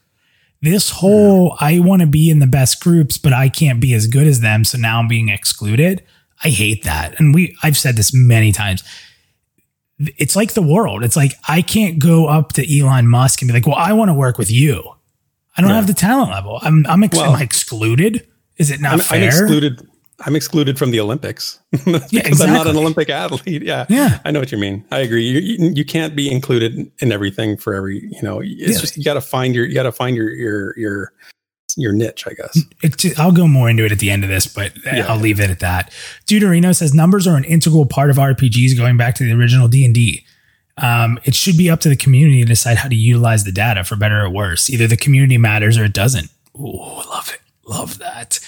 [0.61, 4.07] This whole I want to be in the best groups, but I can't be as
[4.07, 6.03] good as them, so now I'm being excluded.
[6.42, 7.18] I hate that.
[7.21, 8.83] And we I've said this many times.
[9.99, 11.03] It's like the world.
[11.05, 14.09] It's like I can't go up to Elon Musk and be like, "Well, I want
[14.11, 14.83] to work with you."
[15.57, 15.77] I don't Yeah.
[15.77, 16.59] have the talent level.
[16.62, 18.27] I'm I'm ex- Well- am I excluded?
[18.59, 19.18] Is it not I'm, fair?
[19.18, 19.87] I'm excluded.
[20.26, 23.62] I'm excluded from the Olympics because Yeah, I'm not an Olympic athlete.
[23.62, 24.18] Yeah, Yeah.
[24.24, 24.85] I know what you mean.
[24.90, 25.24] I agree.
[25.24, 28.00] You, you, you can't be included in everything for every.
[28.11, 28.81] You know, it's Yeah.
[28.81, 31.12] just you got to find your you got to find your your your
[31.76, 32.24] your niche.
[32.26, 32.59] I guess.
[32.83, 35.07] it, I'll go more into it at the end of this, but Yeah.
[35.09, 35.92] I'll leave it at that.
[36.26, 39.85] Deuterino says numbers are an integral part of RPGs going back to the original D
[39.85, 40.24] and D.
[40.78, 43.85] Um, it should be up to the community to decide how to utilize the data
[43.85, 44.70] for better or worse.
[44.70, 46.31] Either the community matters or it doesn't.
[46.59, 46.72] Ooh,
[47.11, 47.40] love it.
[47.68, 48.38] Love that.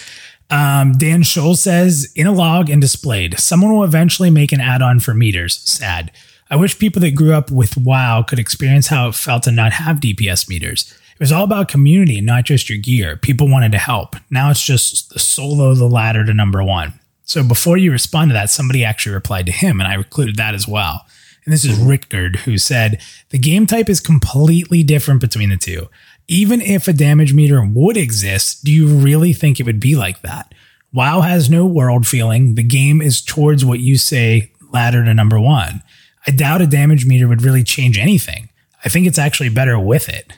[0.50, 4.82] Um, Dan Scholl says in a log and displayed, someone will eventually make an add
[4.82, 5.58] on for meters.
[5.58, 6.10] Sad.
[6.50, 9.72] I wish people that grew up with WoW could experience how it felt to not
[9.72, 10.92] have DPS meters.
[11.14, 13.16] It was all about community and not just your gear.
[13.16, 14.16] People wanted to help.
[14.30, 16.98] Now it's just solo the ladder to number one.
[17.24, 20.54] So before you respond to that, somebody actually replied to him, and I included that
[20.54, 21.06] as well.
[21.44, 25.88] And this is Rickard who said the game type is completely different between the two.
[26.30, 30.22] Even if a damage meter would exist, do you really think it would be like
[30.22, 30.54] that?
[30.92, 32.54] WoW has no world feeling.
[32.54, 35.82] The game is towards what you say ladder to number one.
[36.26, 38.48] I doubt a damage meter would really change anything.
[38.84, 40.32] I think it's actually better with it.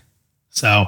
[0.48, 0.86] So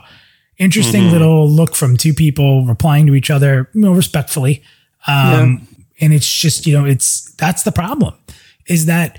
[0.57, 4.63] interesting little look from two people replying to each other, you know, respectfully.
[5.07, 5.69] Um,
[6.01, 8.15] and it's just, you know, it's that's the problem
[8.67, 9.19] is that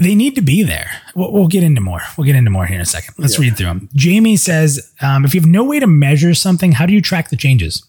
[0.00, 0.90] they need to be there.
[1.14, 2.00] We'll, we'll get into more.
[2.16, 3.14] We'll get into more here in a second.
[3.18, 3.88] Let's read through them.
[3.94, 7.30] Jamie says, um, if you have no way to measure something, how do you track
[7.30, 7.84] the changes?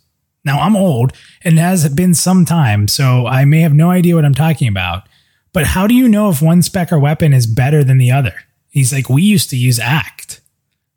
[0.45, 4.15] Now I'm old and it has been some time, so I may have no idea
[4.15, 5.03] what I'm talking about.
[5.51, 8.33] But how do you know if one spec or weapon is better than the other?
[8.69, 10.41] He's like, we used to use ACT,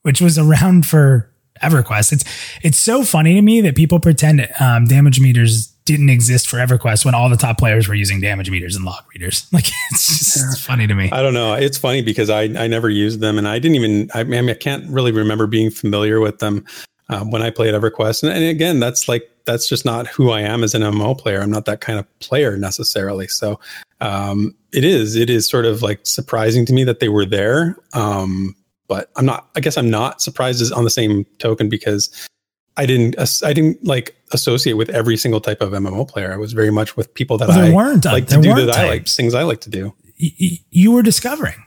[0.03, 2.13] which was around for EverQuest.
[2.13, 2.25] It's
[2.63, 7.05] it's so funny to me that people pretend um, damage meters didn't exist for EverQuest
[7.05, 9.47] when all the top players were using damage meters and log readers.
[9.53, 11.11] Like it's just it's funny to me.
[11.13, 11.55] I don't know.
[11.55, 14.11] It's funny because I I never used them, and I didn't even.
[14.15, 16.65] I mean, I can't really remember being familiar with them
[17.09, 18.23] um, when I played EverQuest.
[18.23, 21.41] And, and again, that's like that's just not who I am as an MMO player.
[21.41, 23.29] I'm not that kind of player necessarily.
[23.29, 23.61] So
[24.01, 27.77] um, it is it is sort of like surprising to me that they were there.
[27.93, 28.57] Um,
[28.89, 29.49] but I'm not.
[29.57, 32.29] I guess I'm not surprised on the same token because
[32.77, 33.17] I didn't.
[33.45, 36.33] I didn't like associate with every single type of MMO player.
[36.33, 38.75] I was very much with people that Well, I weren't, uh, like to do that
[38.77, 39.95] I like things I like to do.
[40.21, 41.63] Y- you were discovering.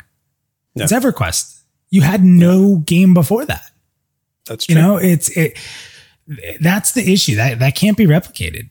[0.74, 0.84] Yeah.
[0.86, 1.62] It's EverQuest.
[1.90, 3.64] You had no game before that.
[4.48, 4.76] That's true.
[4.76, 5.58] You know, it's it.
[6.60, 7.36] That's the issue.
[7.36, 8.70] That that can't be replicated.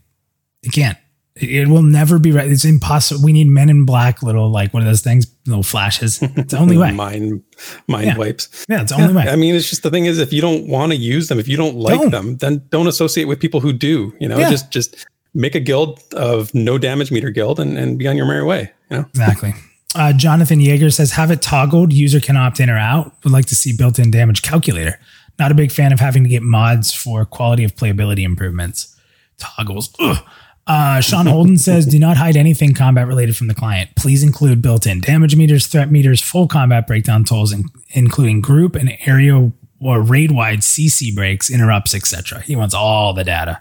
[0.63, 0.99] It can't.
[1.37, 2.31] It, will never be.
[2.31, 2.49] right.
[2.49, 3.21] it's impossible.
[3.25, 5.27] We need Men in Black, little like one of those things?
[5.47, 6.21] Little flashes.
[6.23, 6.93] It's the only way.
[6.93, 7.43] mind
[7.89, 8.17] mind Yeah.
[8.19, 8.49] wipes.
[8.69, 9.29] Yeah, it's the only way.
[9.29, 11.49] I mean, it's just the thing is, if you don't want to use them, if
[11.49, 12.11] you don't like Don't.
[12.13, 14.15] them, then don't associate with people who do.
[14.21, 14.49] You know, Yeah.
[14.51, 14.95] just just
[15.35, 18.71] make a guild of no damage meter guild and, and be on your merry way.
[18.91, 19.55] You know, Exactly.
[19.97, 21.93] Uh, Jonathan Yeager says, have it toggled.
[21.93, 23.13] User can opt in or out.
[23.25, 25.01] Would like to see built in damage calculator.
[25.39, 28.97] Not a big fan of having to get mods for quality of playability improvements.
[29.39, 29.93] Toggles.
[29.99, 30.25] Ugh.
[30.67, 33.91] Uh, Sean Holden says, do not hide anything combat related from the client.
[33.97, 38.75] Please include built in damage meters, threat meters, full combat breakdown tools, in- including group
[38.75, 42.41] and area or raid wide CC breaks, interrupts, etc.
[42.41, 43.61] He wants all the data.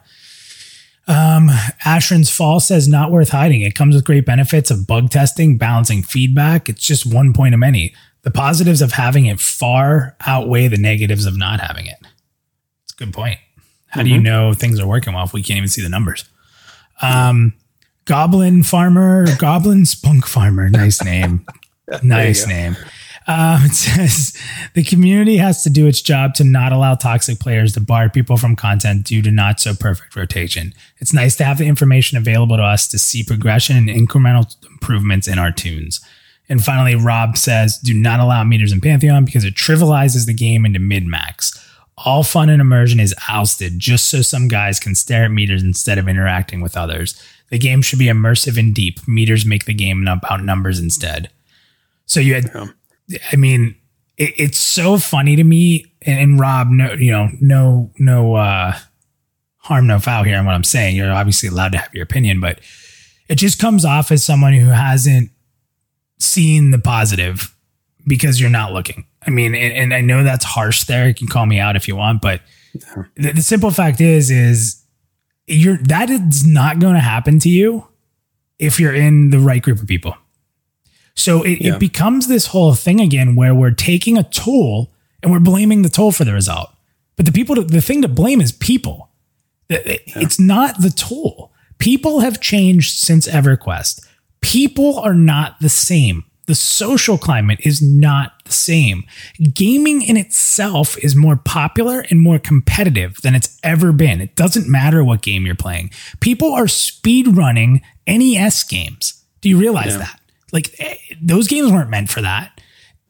[1.06, 1.50] Um,
[1.84, 3.62] Ashran's Fall says not worth hiding.
[3.62, 6.70] It comes with great benefits of bug testing, balancing feedback.
[6.70, 7.94] It's just one point of many.
[8.22, 11.98] The positives of having it far outweigh the negatives of not having it.
[12.86, 13.39] It's a good point.
[13.88, 16.24] How do you know things are working well if we can't even see the numbers?
[17.04, 17.54] Um,
[18.06, 21.46] Goblin Farmer, Goblin Spunk Farmer, nice name.
[22.04, 22.76] nice name.
[23.26, 24.38] Um, it says
[24.74, 28.36] the community has to do its job to not allow toxic players to bar people
[28.36, 30.74] from content due to not so perfect rotation.
[30.98, 35.28] It's nice to have the information available to us to see progression and incremental improvements
[35.28, 36.02] in our tunes.
[36.50, 40.66] And finally, Rob says, do not allow meters in Pantheon because it trivializes the game
[40.66, 41.58] into min max.
[42.06, 45.98] All fun and immersion is ousted just so some guys can stare at meters instead
[45.98, 47.22] of interacting with others.
[47.50, 49.08] The game should be immersive and deep.
[49.08, 51.30] Meters make the game about numbers instead.
[52.06, 52.52] So you had,
[53.08, 53.20] Yeah.
[53.32, 53.76] I mean,
[54.18, 55.86] it, it's so funny to me.
[56.02, 58.78] And, and Rob, no, you know, no, no uh,
[59.58, 60.96] harm, no foul here in what I'm saying.
[60.96, 62.60] You're obviously allowed to have your opinion, but
[63.30, 65.32] it just comes off as someone who hasn't
[66.20, 67.53] seen the positive
[68.08, 69.06] because you're not looking.
[69.26, 70.84] I mean, and, and I know that's harsh.
[70.86, 72.42] There, you can call me out if you want, but
[73.16, 74.84] the, the simple fact is, is
[75.48, 77.88] you're that is not going to happen to you
[78.60, 80.16] if you're in the right group of people.
[81.16, 81.76] So it, Yeah.
[81.76, 85.89] it becomes this whole thing again where we're taking a tool and we're blaming the
[85.89, 86.70] tool for the result.
[87.16, 89.10] But the people, to, the thing to blame is people.
[89.70, 91.52] It- it- It's not the tool.
[91.78, 94.00] People have changed since EverQuest.
[94.42, 96.24] People are not the same.
[96.46, 99.06] The social climate is not the same.
[99.54, 104.20] Gaming in itself is more popular and more competitive than it's ever been.
[104.20, 105.92] It doesn't matter what game you're playing.
[106.20, 109.24] People are speed running NES games.
[109.42, 110.00] Do you realize Yeah.
[110.00, 110.20] that?
[110.52, 112.60] Like eh, those games weren't meant for that.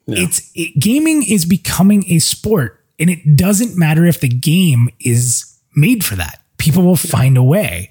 [0.07, 5.45] It's it, gaming is becoming a sport, and it doesn't matter if the game is
[5.75, 6.39] made for that.
[6.57, 7.89] People will find a way.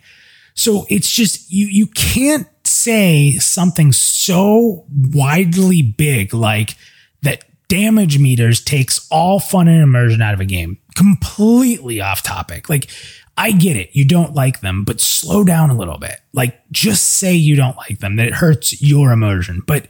[0.54, 6.76] So it's just you you can't say something so widely big like
[7.22, 10.78] that damage meters takes all fun and immersion out of a game.
[10.94, 12.68] Completely off topic.
[12.68, 12.90] Like
[13.36, 13.90] I get it.
[13.92, 16.20] You don't like them, but slow down a little bit.
[16.32, 19.62] Like just say you don't like them that it hurts your immersion.
[19.66, 19.86] But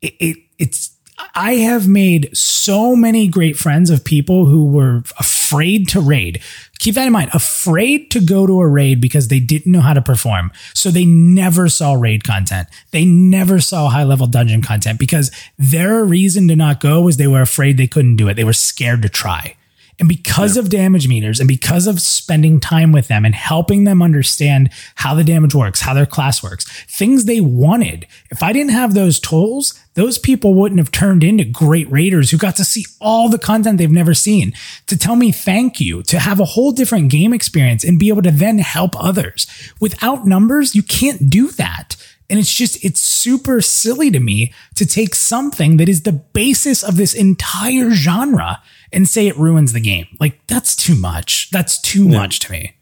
[0.00, 0.96] it, it it's
[1.34, 6.42] I have made so many great friends of people who were afraid to raid.
[6.78, 9.94] Keep that in mind, afraid to go to a raid because they didn't know how
[9.94, 10.50] to perform.
[10.74, 12.68] So they never saw raid content.
[12.90, 17.26] They never saw high level dungeon content because their reason to not go was they
[17.26, 18.34] were afraid they couldn't do it.
[18.34, 19.56] They were scared to try.
[20.02, 24.02] And because of damage meters and because of spending time with them and helping them
[24.02, 28.08] understand how the damage works, how their class works, things they wanted.
[28.28, 32.36] If I didn't have those tools, those people wouldn't have turned into great raiders who
[32.36, 34.54] got to see all the content they've never seen,
[34.88, 38.22] to tell me thank you, to have a whole different game experience and be able
[38.22, 39.46] to then help others.
[39.80, 41.94] Without numbers, you can't do that.
[42.32, 46.82] And it's just, it's super silly to me to take something that is the basis
[46.82, 50.06] of this entire genre and say it ruins the game.
[50.18, 51.50] Like, that's too much.
[51.50, 52.74] That's too much to me.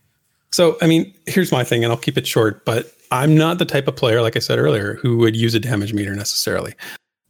[0.52, 3.64] So, I mean, here's my thing, and I'll keep it short, but I'm not the
[3.64, 6.74] type of player, like I said earlier, who would use a damage meter necessarily.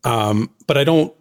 [0.04, 1.14] Um, but I don't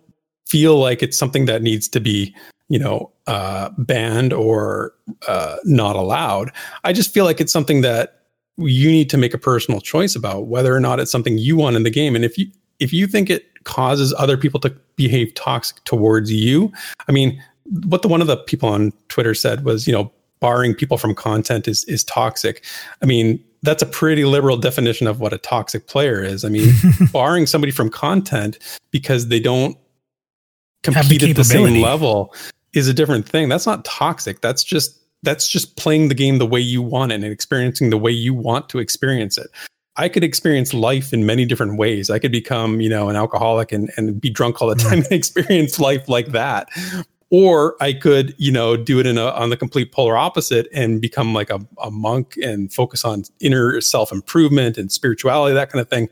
[0.48, 2.36] feel like it's something that needs to be,
[2.68, 4.94] you know, uh, banned or
[5.30, 6.52] uh, not allowed.
[6.84, 8.19] I just feel like it's something that
[8.60, 11.76] you need to make a personal choice about whether or not it's something you want
[11.76, 12.16] in the game.
[12.16, 12.48] And if you
[12.80, 16.72] if you think it causes other people to behave toxic towards you,
[17.08, 17.42] I mean,
[17.86, 21.14] what the one of the people on Twitter said was, you know, barring people from
[21.14, 22.64] content is is toxic.
[23.02, 26.46] I mean, that's a pretty liberal definition of what a toxic player is.
[26.46, 26.74] I mean,
[27.12, 28.58] barring somebody from content
[28.92, 29.78] because they don't
[30.86, 32.34] Have the compete at the same level
[32.74, 33.50] is a different thing.
[33.50, 34.42] That's not toxic.
[34.42, 37.98] That's just that's just playing the game the way you want it and experiencing the
[37.98, 39.48] way you want to experience it.
[39.98, 42.10] I could experience life in many different ways.
[42.10, 44.90] I could become, you know, an alcoholic and, and be drunk all the hmm.
[44.90, 46.70] time and experience life like that.
[47.32, 51.02] Or I could, you know, do it in a, on the complete polar opposite and
[51.02, 55.82] become like a, a monk and focus on inner self improvement and spirituality, that kind
[55.82, 56.10] of thing.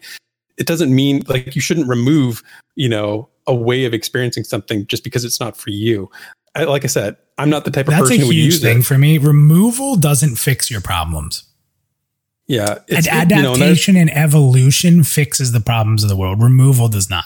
[0.57, 2.43] It doesn't mean like you shouldn't remove,
[2.75, 6.09] you know, a way of experiencing something just because it's not for you.
[6.55, 8.45] I, like I said, I'm not the type of That's a person who would huge
[8.53, 8.85] use thing it.
[8.85, 9.17] for me.
[9.17, 11.43] Removal doesn't fix your problems.
[12.47, 16.41] Yeah, And it- you know, and adaptation and evolution fixes the problems of the world.
[16.41, 17.25] Removal does not.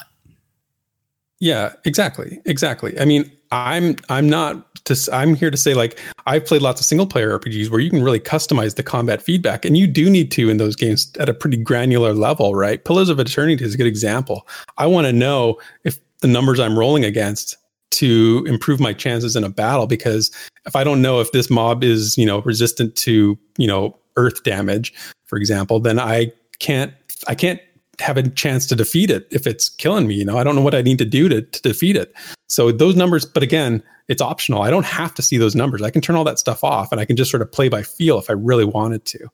[1.39, 2.39] Yeah, exactly.
[2.45, 2.99] Exactly.
[2.99, 6.85] I mean, I'm I'm not to I'm here to say like I've played lots of
[6.85, 10.31] single player RPGs where you can really customize the combat feedback and you do need
[10.33, 12.83] to in those games at a pretty granular level, right?
[12.83, 14.47] Pillars of Eternity is a good example.
[14.77, 17.57] I want to know if the numbers I'm rolling against
[17.91, 20.31] to improve my chances in a battle because
[20.65, 24.43] if I don't know if this mob is, you know, resistant to, you know, earth
[24.43, 24.93] damage,
[25.25, 26.93] for example, then I can't
[27.27, 27.59] I can't
[27.99, 30.15] have a chance to defeat it if it's killing me.
[30.15, 32.13] You know, I don't know what I need to do to, to defeat it.
[32.47, 34.63] So those numbers, but again, it's optional.
[34.63, 35.81] I don't have to see those numbers.
[35.81, 37.83] I can turn all that stuff off and I can just sort of play by
[37.83, 39.29] feel if I really wanted to.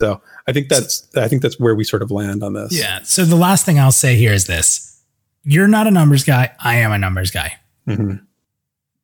[0.00, 2.76] So I think that's I think that's where we sort of land on this.
[2.76, 3.02] Yeah.
[3.02, 5.00] So the last thing I'll say here is this
[5.44, 6.52] you're not a numbers guy.
[6.58, 7.58] I am a numbers guy.
[7.88, 8.20] Mhm.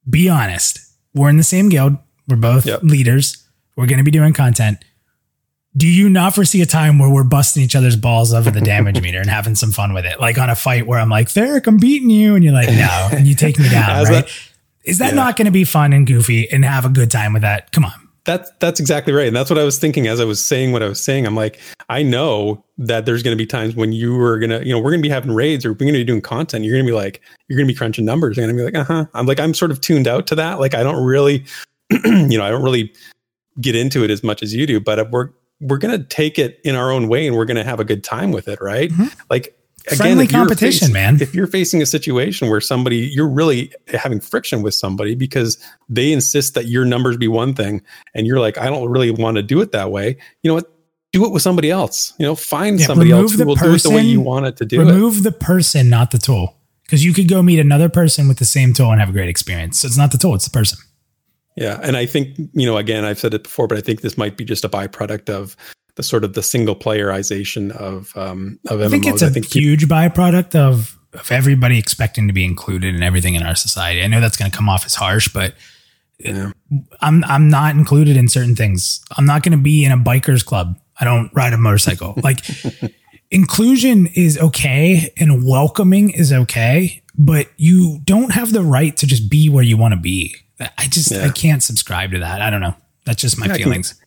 [0.09, 0.81] Be honest.
[1.15, 1.97] We're in the same guild.
[2.29, 2.83] We're both Yep.
[2.83, 3.45] leaders.
[3.77, 4.79] We're going to be doing content.
[5.77, 9.01] Do you not foresee a time where we're busting each other's balls over the damage
[9.03, 10.21] meter and having some fun with it?
[10.21, 12.35] Like on a fight where I'm like, Therek, I'm beating you.
[12.35, 13.09] And you're like, no.
[13.13, 14.25] And you take me down, right?
[14.27, 14.29] that-
[14.85, 15.15] Is that yeah.
[15.15, 17.71] not going to be fun and goofy and have a good time with that?
[17.73, 18.08] Come on.
[18.29, 20.83] That's that's exactly right, and that's what I was thinking as I was saying what
[20.83, 21.27] I was saying.
[21.27, 21.59] I'm like,
[21.89, 24.91] I know that there's going to be times when you are gonna, you know, we're
[24.91, 26.67] gonna be having raids or we're gonna be doing content.
[26.67, 28.37] You're gonna be like, you're gonna be crunching numbers.
[28.37, 29.07] You're gonna be like, uh huh.
[29.15, 30.61] I'm like, I'm sort of tuned out to that.
[30.61, 31.47] Like, I don't really,
[32.05, 32.93] you know, I don't really
[33.63, 36.75] get into it as much as you do, but we're we're gonna take it in
[36.75, 38.91] our own way and we're gonna have a good time with it, right?
[38.91, 39.17] Mhm.
[39.31, 39.59] Like
[39.97, 41.21] Friendly competition, facing, man.
[41.21, 45.59] If you're facing a situation where somebody you're really having friction with somebody because
[45.89, 47.83] they insist that your numbers be one thing,
[48.15, 50.17] and you're like, I don't really want to do it that way.
[50.43, 50.71] You know what?
[51.13, 52.13] Do it with somebody else.
[52.19, 54.47] You know, find Yeah, somebody else who will do it the way person, you want
[54.47, 54.85] it to do it.
[54.85, 56.55] Remove the person, not the tool.
[56.83, 59.29] Because you could go meet another person with the same tool and have a great
[59.29, 59.79] experience.
[59.79, 60.79] So it's not the tool, it's the person.
[61.57, 64.17] Yeah, and I think you know, again, I've said it before, but I think this
[64.17, 65.57] might be just a byproduct of
[65.99, 68.87] the sort of the single playerization of um, of MMOs.
[68.87, 69.23] I think it's
[69.55, 74.01] a huge byproduct of of everybody expecting to be included in everything in our society.
[74.03, 75.55] I know that's going to come off as harsh, but
[76.21, 76.53] yeah.
[77.01, 79.05] I'm I'm not included in certain things.
[79.17, 80.79] I'm not going to be in a bikers club.
[81.01, 82.15] I don't ride a motorcycle.
[82.23, 82.45] Like
[83.33, 89.29] inclusion is okay and welcoming is okay, but you don't have the right to just
[89.29, 90.37] be where you want to be.
[90.61, 91.25] I just Yeah.
[91.25, 92.41] I can't subscribe to that.
[92.41, 92.77] I don't know.
[93.05, 94.01] That's just my Yeah, feelings.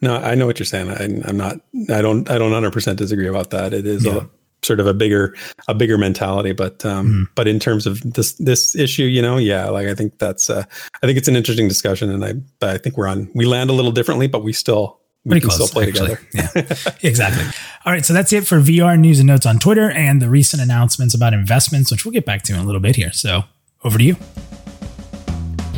[0.00, 0.88] No, I know what you're saying.
[0.90, 1.56] I, I'm not.
[1.90, 2.28] I don't.
[2.30, 3.72] I don't 100 percent disagree about that.
[3.74, 4.16] It is Yeah.
[4.16, 4.26] a
[4.62, 5.34] sort of a bigger
[5.68, 7.28] a bigger mentality, but um, Mhm.
[7.34, 10.64] but in terms of this this issue, you know, yeah, like I think that's uh,
[11.02, 13.70] I think it's an interesting discussion, and I but I think we're on we land
[13.70, 16.16] a little differently, but we still we Pretty can close, still play actually.
[16.32, 16.76] together.
[16.78, 17.44] Yeah, exactly.
[17.84, 20.62] All right, so that's it for VR news and notes on Twitter and the recent
[20.62, 23.12] announcements about investments, which we'll get back to in a little bit here.
[23.12, 23.44] So
[23.84, 24.16] over to you.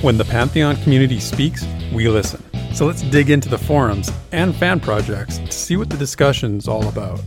[0.03, 2.43] When the Pantheon community speaks, we listen.
[2.75, 6.89] So let's dig into the forums and fan projects to see what the discussion's all
[6.89, 7.21] about.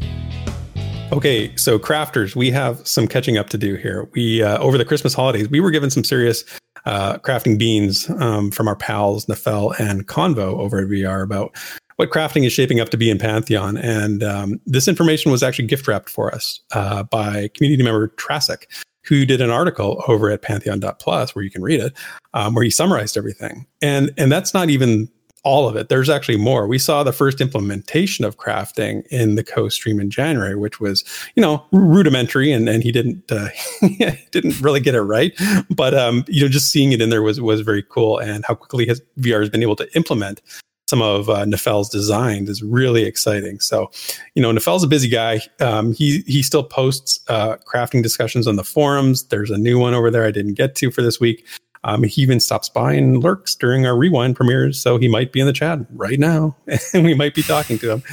[1.13, 4.09] Okay, so crafters, we have some catching up to do here.
[4.11, 6.43] We uh, over the Christmas holidays, we were given some serious
[6.85, 11.55] uh, crafting beans um, from our pals Nefel and Convo over at VR about
[11.95, 13.77] what crafting is shaping up to be in Pantheon.
[13.77, 18.65] And um, this information was actually gift wrapped for us uh, by community member Trasic,
[19.07, 21.93] who did an article over at Pantheon.plus where you can read it,
[22.33, 23.65] um, where he summarized everything.
[23.81, 25.09] And and that's not even
[25.45, 25.89] all of it.
[25.89, 26.67] There's actually more.
[26.67, 31.05] We saw the first implementation of crafting in the co stream in January, which was,
[31.35, 33.49] you know, rudimentary, and and he didn't uh,
[34.31, 35.33] didn't really get it right.
[35.69, 38.55] But um, you know, just seeing it in there was was very cool, and how
[38.55, 40.41] quickly his VR has been able to implement
[40.87, 43.59] some of uh, Nefel's designs is really exciting.
[43.59, 43.91] So,
[44.35, 45.41] you know, Nefel's a busy guy.
[45.59, 49.23] Um, he he still posts uh, crafting discussions on the forums.
[49.23, 51.45] There's a new one over there I didn't get to for this week.
[51.85, 55.39] Um, he even stops by and lurks during our rewind premieres, so he might be
[55.39, 56.55] in the chat right now,
[56.93, 58.03] and we might be talking to him.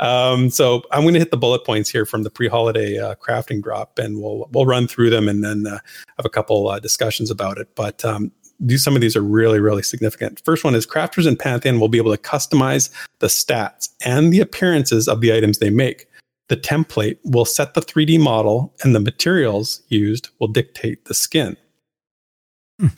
[0.00, 3.62] Um, so I'm going to hit the bullet points here from the pre-holiday uh, crafting
[3.62, 5.78] drop, and we'll we'll run through them and then uh,
[6.18, 7.74] have a couple uh, discussions about it.
[7.74, 8.32] But um,
[8.62, 10.40] these some of these are really really significant.
[10.44, 14.40] First one is crafters in Pantheon will be able to customize the stats and the
[14.40, 16.06] appearances of the items they make.
[16.48, 21.56] The template will set the 3D model, and the materials used will dictate the skin.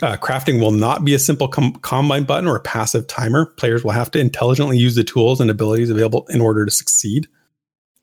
[0.02, 3.46] Uh, crafting will not be a simple com- combine button or a passive timer.
[3.46, 7.28] Players will have to intelligently use the tools and abilities available in order to succeed.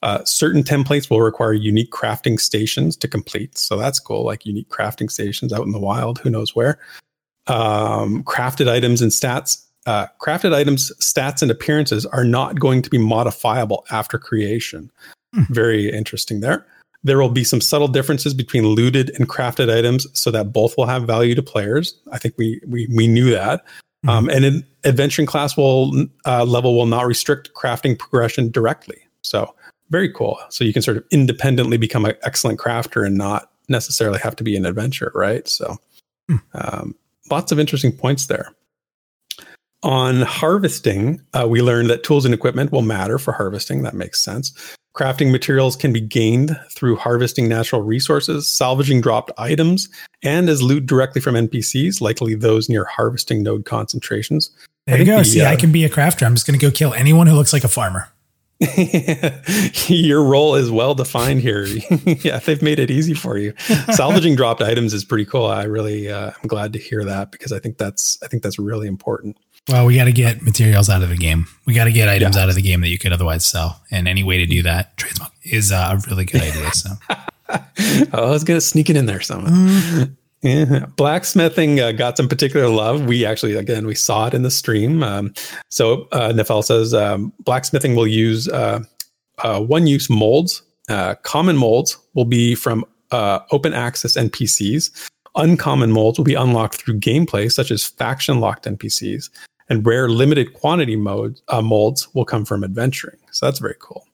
[0.04, 3.58] Uh, certain templates will require unique crafting stations to complete.
[3.58, 6.80] So that's cool, like unique crafting stations out in the wild, who knows where.
[7.52, 9.66] Um, crafted items and stats.
[9.86, 14.92] Uh, crafted items, stats, and appearances are not going to be modifiable after creation.
[15.50, 16.66] Very interesting there.
[17.04, 20.86] There will be some subtle differences between looted and crafted items, so that both will
[20.86, 21.96] have value to players.
[22.12, 23.66] I think we we we knew that.
[24.08, 28.98] Um, and an adventuring class will uh, level will not restrict crafting progression directly.
[29.22, 29.54] So
[29.90, 30.40] very cool.
[30.50, 34.44] So you can sort of independently become an excellent crafter and not necessarily have to
[34.44, 35.48] be an adventurer, right?
[35.48, 35.78] So
[36.54, 36.96] um,
[37.32, 38.54] lots of interesting points there.
[39.84, 43.82] On harvesting, uh, we learned that tools and equipment will matter for harvesting.
[43.82, 44.54] That makes sense.
[44.96, 49.88] Crafting materials can be gained through harvesting natural resources, salvaging dropped items,
[50.22, 54.52] and as loot directly from NPCs, likely those near harvesting node concentrations.
[54.86, 55.20] There you go.
[55.20, 56.26] the, See, uh, I can be a crafter.
[56.26, 58.10] I'm just going to go kill anyone who looks like a farmer.
[59.88, 61.66] Your role is well defined here.
[62.06, 63.54] yeah, they've made it easy for you.
[63.94, 65.46] Salvaging dropped items is pretty cool.
[65.46, 68.60] I really, uh, I'm glad to hear that because I think that's, I think that's
[68.60, 69.38] really important.
[69.68, 71.46] Well, we got to get materials out of the game.
[71.66, 73.80] We got to get items out of the game that you could otherwise sell.
[73.92, 76.72] And any way to do that, Tradesmog, is uh, a really good idea.
[76.74, 76.90] So,
[78.14, 80.08] Oh, I was gonna sneak it in there somewhere.
[80.42, 80.86] Yeah.
[80.96, 83.06] Blacksmithing uh, got some particular love.
[83.06, 85.04] We actually, again, we saw it in the stream.
[85.04, 85.34] Um,
[85.70, 88.84] so uh, Nefel says um, blacksmithing will use uh,
[89.40, 90.64] uh, one-use molds.
[90.90, 95.10] Uh, common molds will be from uh, open access NPCs.
[95.36, 99.30] Uncommon molds will be unlocked through gameplay, such as faction-locked NPCs.
[99.70, 103.18] and rare limited quantity molds will come from adventuring.
[103.32, 104.06] So that's very cool.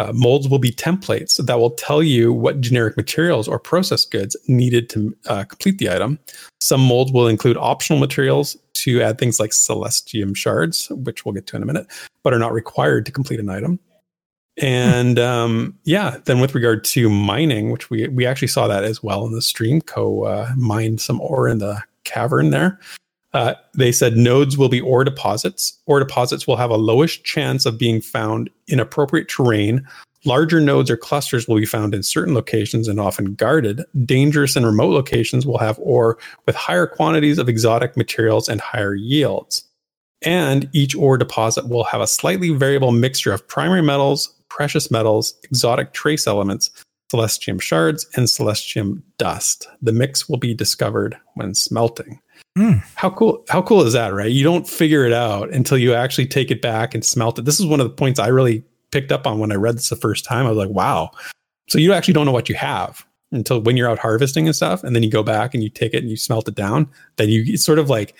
[0.00, 4.34] Uh, molds will be templates that will tell you what generic materials or process goods
[4.48, 6.18] needed to uh, complete the item.
[6.58, 11.46] Some molds will include optional materials to add things like celestium shards, which we'll get
[11.48, 11.86] to in a minute,
[12.22, 13.78] but are not required to complete an item.
[14.56, 19.02] And um, yeah, then with regard to mining, which we we actually saw that as
[19.02, 22.80] well in the stream, co uh, mined some ore in the cavern there.
[23.32, 25.78] Uh, they said nodes will be ore deposits.
[25.86, 29.86] Ore deposits will have a lowish chance of being found in appropriate terrain.
[30.24, 33.84] Larger nodes or clusters will be found in certain locations and often guarded.
[34.04, 38.94] Dangerous and remote locations will have ore with higher quantities of exotic materials and higher
[38.94, 39.64] yields.
[40.22, 45.34] And each ore deposit will have a slightly variable mixture of primary metals, precious metals,
[45.44, 46.70] exotic trace elements,
[47.10, 49.66] celestium shards, and celestium dust.
[49.80, 52.20] The mix will be discovered when smelting.
[52.58, 52.82] Mm.
[52.96, 53.44] How cool!
[53.48, 54.30] How cool is that, right?
[54.30, 57.44] You don't figure it out until you actually take it back and smelt it.
[57.44, 59.88] This is one of the points I really picked up on when I read this
[59.88, 60.46] the first time.
[60.46, 61.12] I was like, "Wow!"
[61.68, 64.82] So you actually don't know what you have until when you're out harvesting and stuff,
[64.82, 66.88] and then you go back and you take it and you smelt it down.
[67.16, 68.14] Then you it's sort of like,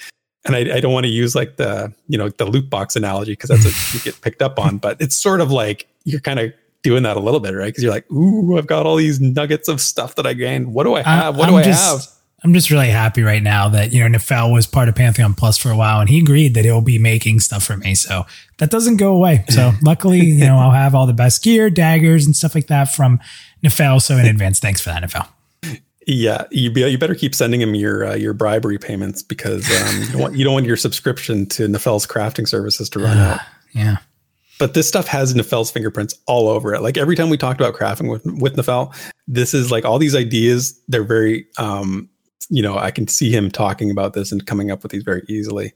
[0.44, 3.32] and I, I don't want to use like the you know the loot box analogy
[3.32, 6.38] because that's what you get picked up on, but it's sort of like you're kind
[6.38, 6.52] of
[6.82, 7.66] doing that a little bit, right?
[7.66, 10.72] Because you're like, "Ooh, I've got all these nuggets of stuff that I gained.
[10.72, 11.36] What do I have?
[11.36, 14.18] What I'm do I just, have?" I'm just really happy right now that, you know,
[14.18, 16.99] Nefel was part of Pantheon Plus for a while and he agreed that he'll be
[16.99, 17.95] making stuff for me.
[17.95, 18.24] So
[18.59, 19.45] that doesn't go away.
[19.51, 22.95] So luckily, you know, I'll have all the best gear, daggers, and stuff like that
[22.95, 23.20] from
[23.62, 24.01] Nefel.
[24.01, 25.28] So in advance, thanks for that, Nefel.
[26.07, 30.01] Yeah, you be, you better keep sending him your uh, your bribery payments because um,
[30.01, 33.34] you, don't want, you don't want your subscription to Nefel's crafting services to run uh,
[33.34, 33.41] out.
[33.72, 33.99] Yeah.
[34.59, 36.82] But this stuff has Nefel's fingerprints all over it.
[36.82, 38.93] Like every time we talked about crafting with with Nefel,
[39.28, 40.80] this is like all these ideas.
[40.88, 42.09] They're very um,
[42.49, 45.22] you know, I can see him talking about this and coming up with these very
[45.28, 45.72] easily.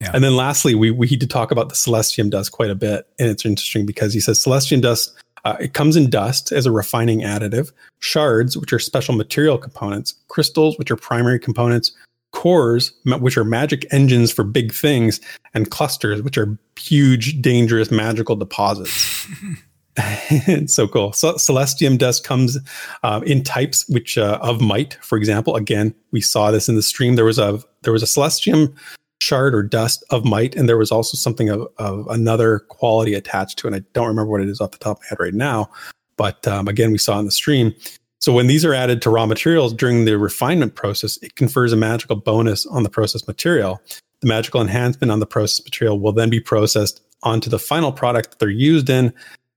[0.00, 0.12] Yeah.
[0.14, 3.06] And then lastly, we we need to talk about the celestium dust quite a bit,
[3.18, 5.14] and it's interesting because he says celestium dust.
[5.44, 10.14] Uh, it comes in dust as a refining additive, shards, which are special material components,
[10.28, 11.92] crystals, which are primary components,
[12.32, 15.20] cores, which are magic engines for big things,
[15.54, 19.26] and clusters, which are huge, dangerous, magical deposits.
[19.98, 21.12] it's so cool.
[21.12, 22.58] So Celestium dust comes
[23.02, 24.94] uh, in types which uh, of might.
[25.02, 27.16] For example, again, we saw this in the stream.
[27.16, 28.74] There was a there was a Celestium
[29.20, 33.58] shard or dust of might, and there was also something of, of another quality attached
[33.58, 33.74] to it.
[33.74, 35.70] And I don't remember what it is off the top of my head right now,
[36.16, 37.74] but um, again, we saw in the stream.
[38.20, 41.76] So when these are added to raw materials during the refinement process, it confers a
[41.76, 43.80] magical bonus on the process material.
[44.20, 48.30] The magical enhancement on the process material will then be processed onto the final product
[48.30, 49.12] that they're used in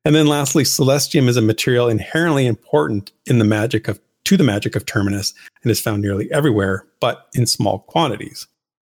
[0.05, 4.43] and then lastly, celestium is a material inherently important in the magic of to the
[4.43, 5.33] magic of Terminus
[5.63, 8.47] and is found nearly everywhere, but in small quantities.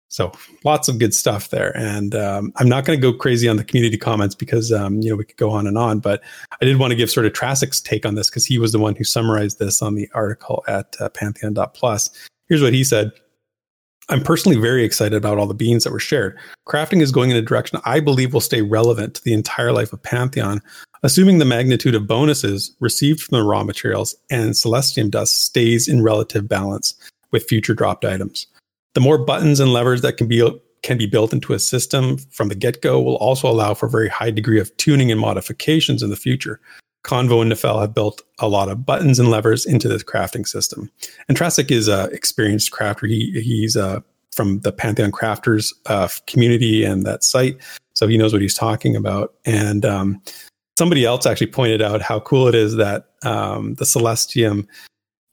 [0.10, 0.34] So
[0.66, 1.76] lots of good stuff there.
[1.78, 5.10] And um, I'm not going to go crazy on the community comments because um, you
[5.10, 6.22] know we could go on and on, but
[6.62, 8.80] I did want to give sort of Trasik's take on this because he was the
[8.80, 12.10] one who summarized this on the article at uh, Pantheon.plus.
[12.50, 13.14] Here's what he said.
[14.10, 16.38] I'm personally very excited about all the beans that were shared.
[16.68, 19.94] Crafting is going in a direction I believe will stay relevant to the entire life
[19.94, 20.62] of Pantheon,
[21.04, 26.02] assuming the magnitude of bonuses received from the raw materials and celestium dust stays in
[26.02, 26.94] relative balance
[27.32, 28.48] with future dropped items.
[28.94, 30.48] The more buttons and levers that can be
[30.84, 34.10] can be built into a system from the get-go will also allow for a very
[34.10, 36.60] high degree of tuning and modifications in the future.
[37.04, 40.90] Convo and Nefel have built a lot of buttons and levers into this crafting system.
[41.28, 43.08] And Trasik is an experienced crafter.
[43.08, 47.58] He he's uh, from the Pantheon Crafters uh, community and that site,
[47.94, 49.34] so he knows what he's talking about.
[49.46, 50.22] And um,
[50.78, 54.68] somebody else actually pointed out how cool it is that um, the Celestium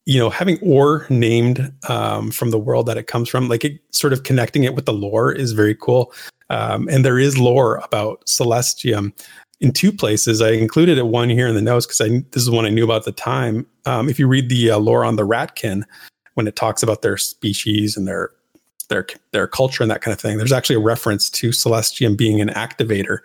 [0.08, 3.78] you know, having ore named um, from the world that it comes from, like it,
[3.90, 6.14] sort of connecting it with the lore is very cool.
[6.48, 9.12] Um, and there is lore about Celestium
[9.60, 10.40] in two places.
[10.40, 12.84] I included it one here in the notes because I this is one I knew
[12.84, 13.66] about at the time.
[13.84, 15.82] Um, if you read the uh, lore on the Ratkin,
[16.34, 18.30] when it talks about their species and their
[18.88, 22.40] their their culture and that kind of thing, there's actually a reference to Celestium being
[22.40, 23.18] an activator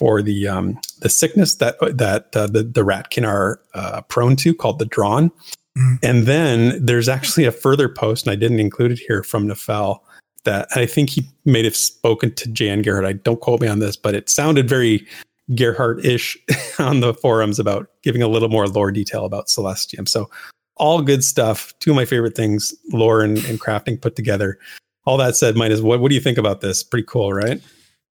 [0.00, 4.54] for the um, the sickness that that uh, the the Ratkin are uh, prone to,
[4.54, 5.30] called the Drawn.
[5.76, 5.98] Mm.
[6.02, 10.00] And then there's actually a further post, and I didn't include it here from Nefel,
[10.44, 13.04] that I think he may have spoken to Jan Gerhardt.
[13.04, 15.06] I don't quote me on this, but it sounded very
[15.54, 16.38] Gerhardt-ish
[16.78, 20.08] on the forums about giving a little more lore detail about Celestium.
[20.08, 20.30] So
[20.76, 21.74] all good stuff.
[21.80, 24.58] Two of my favorite things, lore and, and crafting put together.
[25.04, 26.82] All that said, Minus, what, what do you think about this?
[26.82, 27.60] Pretty cool, right?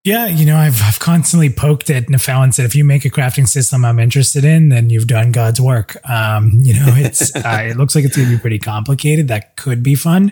[0.04, 3.10] Yeah, you know, I've I've constantly poked at Nefel and said, if you make a
[3.10, 5.97] crafting system I'm interested in, then you've done God's work.
[6.10, 9.28] Um, you know, it's uh, it looks like it's going to be pretty complicated.
[9.28, 10.32] That could be fun.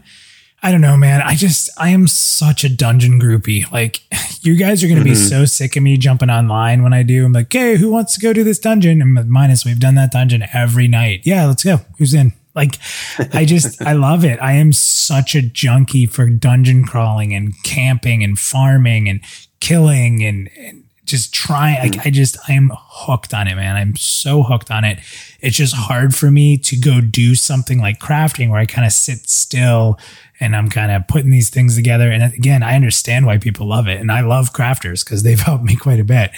[0.63, 1.21] I don't know, man.
[1.21, 3.69] I just I am such a dungeon groupie.
[3.71, 4.01] Like
[4.41, 7.25] you guys are gonna be so sick of me jumping online when I do.
[7.25, 9.01] I'm like, hey, who wants to go do this dungeon?
[9.01, 11.21] And minus, we've done that dungeon every night.
[11.25, 11.81] Yeah, let's go.
[11.97, 12.33] Who's in?
[12.55, 12.79] Like,
[13.33, 14.39] I just I love it.
[14.41, 19.21] I am such a junkie for dungeon crawling and camping and farming and
[19.59, 21.79] killing and, and just trying.
[21.79, 22.07] Like, hmm.
[22.07, 23.75] I just I'm hooked on it, man.
[23.75, 24.99] I'm so hooked on it.
[25.39, 28.91] It's just hard for me to go do something like crafting where I kind of
[28.91, 29.97] sit still
[30.39, 32.11] and I'm kind of putting these things together.
[32.11, 35.63] And again, I understand why people love it, and I love crafters because they've helped
[35.63, 36.31] me quite a bit.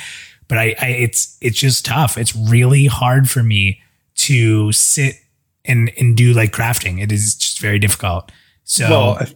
[0.47, 2.17] But I, I, it's it's just tough.
[2.17, 3.81] It's really hard for me
[4.15, 5.15] to sit
[5.65, 7.01] and and do like crafting.
[7.01, 8.31] It is just very difficult.
[8.63, 8.89] So.
[8.89, 9.27] Well,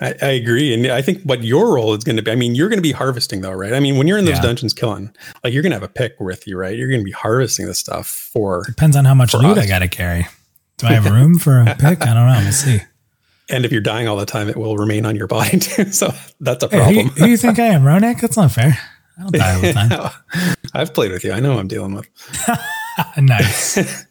[0.00, 2.30] I, I, agree, and I think what your role is going to be.
[2.30, 3.72] I mean, you're going to be harvesting though, right?
[3.72, 4.42] I mean, when you're in those yeah.
[4.42, 6.76] dungeons killing, like you're going to have a pick with you, right?
[6.76, 8.64] You're going to be harvesting this stuff for.
[8.64, 9.64] Depends on how much loot us.
[9.64, 10.26] I got to carry.
[10.78, 12.02] Do I have room for a pick?
[12.02, 12.40] I don't know.
[12.40, 12.80] We'll see.
[13.50, 15.90] And if you're dying all the time, it will remain on your body too.
[15.90, 16.94] So that's a problem.
[16.94, 18.20] Hey, who, who, do you think I am, Ronak?
[18.20, 18.78] That's not fair.
[19.18, 20.54] I don't die all the time.
[20.74, 21.32] I've played with you.
[21.32, 22.08] I know I'm dealing with.
[23.16, 24.04] nice.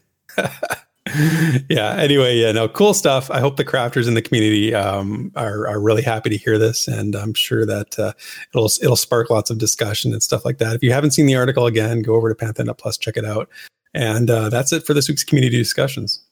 [1.70, 1.96] yeah.
[1.96, 3.30] Anyway, yeah, no, cool stuff.
[3.32, 6.88] I hope the crafters in the community um, are, are really happy to hear this,
[6.88, 8.14] and I'm sure that uh,
[8.54, 10.76] it'll it'll spark lots of discussion and stuff like that.
[10.76, 13.50] If you haven't seen the article again, go over to Pantheon Plus, check it out.
[13.94, 16.24] And uh, that's it for this week's community discussions.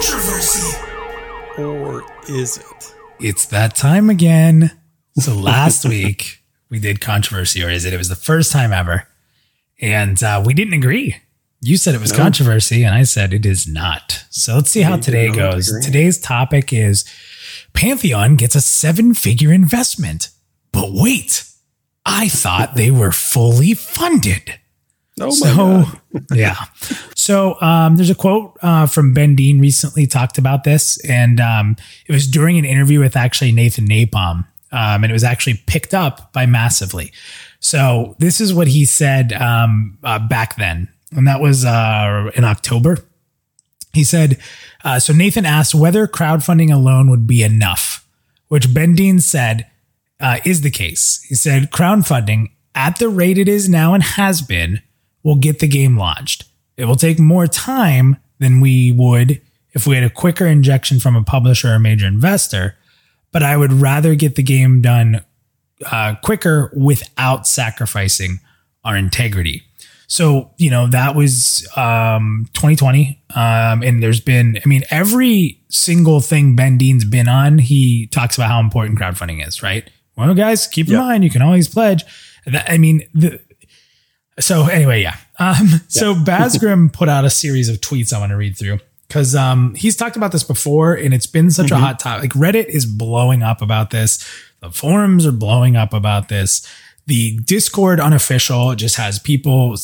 [0.00, 0.76] Controversy,
[1.58, 2.94] or is it?
[3.20, 4.78] It's that time again.
[5.16, 7.92] So last week we did controversy, or is it?
[7.92, 9.06] It was the first time ever,
[9.80, 11.16] and uh, we didn't agree.
[11.62, 12.18] You said it was no.
[12.18, 14.24] controversy, and I said it is not.
[14.30, 15.70] So let's see how today goes.
[15.84, 17.04] Today's topic is
[17.74, 20.30] Pantheon gets a seven figure investment.
[20.72, 21.44] But wait,
[22.06, 24.54] I thought they were fully funded.
[25.20, 25.84] Oh so,
[26.34, 26.56] yeah.
[27.14, 31.76] So um, there's a quote uh, from Ben Dean recently talked about this, and um,
[32.06, 35.94] it was during an interview with actually Nathan Napalm, um, and it was actually picked
[35.94, 37.12] up by Massively.
[37.60, 42.44] So this is what he said um, uh, back then, and that was uh, in
[42.44, 42.98] October.
[43.92, 44.38] He said,
[44.84, 48.06] uh, "So Nathan asked whether crowdfunding alone would be enough,
[48.48, 49.66] which Ben Dean said
[50.20, 51.22] uh, is the case.
[51.28, 54.80] He said crowdfunding." At the rate it is now and has been,
[55.24, 56.44] will get the game launched.
[56.76, 59.40] It will take more time than we would
[59.72, 62.76] if we had a quicker injection from a publisher or a major investor,
[63.32, 65.24] but I would rather get the game done
[65.90, 68.40] uh, quicker without sacrificing
[68.84, 69.62] our integrity.
[70.06, 73.22] So, you know, that was um, 2020.
[73.36, 78.36] Um, and there's been, I mean, every single thing Ben Dean's been on, he talks
[78.36, 79.88] about how important crowdfunding is, right?
[80.16, 81.02] Well, guys, keep in yep.
[81.02, 82.04] mind, you can always pledge.
[82.44, 83.40] That, I mean, the,
[84.40, 85.16] so anyway, yeah.
[85.38, 85.78] Um, yeah.
[85.88, 88.80] So Basgrim put out a series of tweets I want to read through
[89.10, 91.82] because um, he's talked about this before and it's been such mm-hmm.
[91.82, 92.32] a hot topic.
[92.32, 94.24] Like Reddit is blowing up about this.
[94.60, 96.64] The forums are blowing up about this.
[97.06, 99.74] The Discord unofficial just has people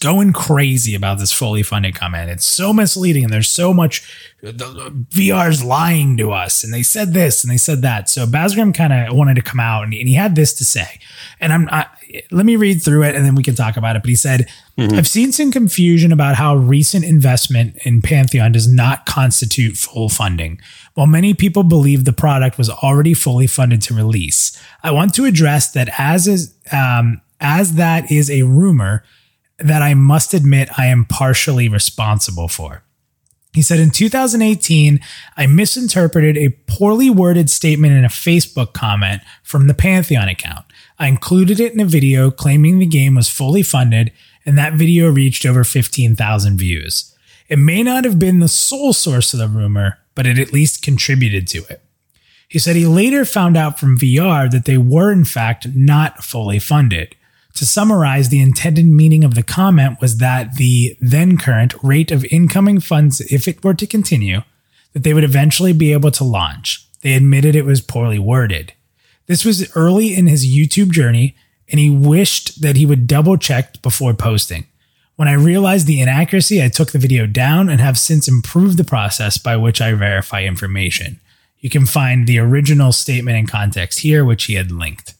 [0.00, 2.30] going crazy about this fully funded comment.
[2.30, 7.12] It's so misleading and there's so much the VR's lying to us and they said
[7.12, 8.08] this and they said that.
[8.08, 11.00] So Basgrim kind of wanted to come out and, and, he had this to say.
[11.40, 11.86] And I'm I,
[12.30, 14.02] let me read through it and then we can talk about it.
[14.02, 14.48] But he said,
[14.78, 14.96] mm-hmm.
[14.96, 20.60] I've seen some confusion about how recent investment in Pantheon does not constitute full funding.
[20.94, 25.24] While many people believe the product was already fully funded to release, I want to
[25.24, 29.04] address that as is, um, as that is a rumor
[29.58, 32.82] that I must admit I am partially responsible for.
[33.56, 35.00] He said in 2018,
[35.38, 40.65] I misinterpreted a poorly worded statement in a Facebook comment from the Pantheon account.
[40.98, 44.12] I included it in a video claiming the game was fully funded,
[44.44, 47.14] and that video reached over 15,000 views.
[47.48, 50.82] It may not have been the sole source of the rumor, but it at least
[50.82, 51.82] contributed to it.
[52.48, 56.58] He said he later found out from VR that they were, in fact, not fully
[56.58, 57.14] funded.
[57.54, 62.24] To summarize, the intended meaning of the comment was that the then current rate of
[62.26, 64.42] incoming funds, if it were to continue,
[64.92, 66.86] that they would eventually be able to launch.
[67.02, 68.74] They admitted it was poorly worded.
[69.26, 71.34] This was early in his YouTube journey,
[71.68, 74.66] and he wished that he would double check before posting.
[75.16, 78.84] When I realized the inaccuracy, I took the video down and have since improved the
[78.84, 81.20] process by which I verify information.
[81.58, 85.14] You can find the original statement in context here, which he had linked.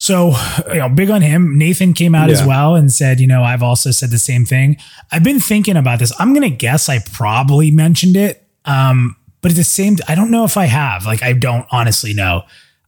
[0.00, 0.32] So,
[0.68, 1.58] you know, big on him.
[1.58, 2.36] Nathan came out yeah.
[2.36, 4.76] as well and said, you know, I've also said the same thing.
[5.12, 6.12] I've been thinking about this.
[6.18, 8.44] I'm going to guess I probably mentioned it.
[8.64, 11.04] Um, but at the same, I don't know if I have.
[11.04, 12.44] Like, I don't honestly know.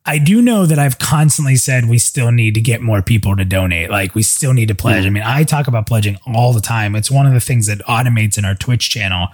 [0.07, 3.45] I do know that I've constantly said we still need to get more people to
[3.45, 3.91] donate.
[3.91, 5.05] Like we still need to pledge.
[5.05, 6.97] I mean, I talk about pledging all the time.
[6.97, 9.29] It's one of the things that automates in our Twitch channel.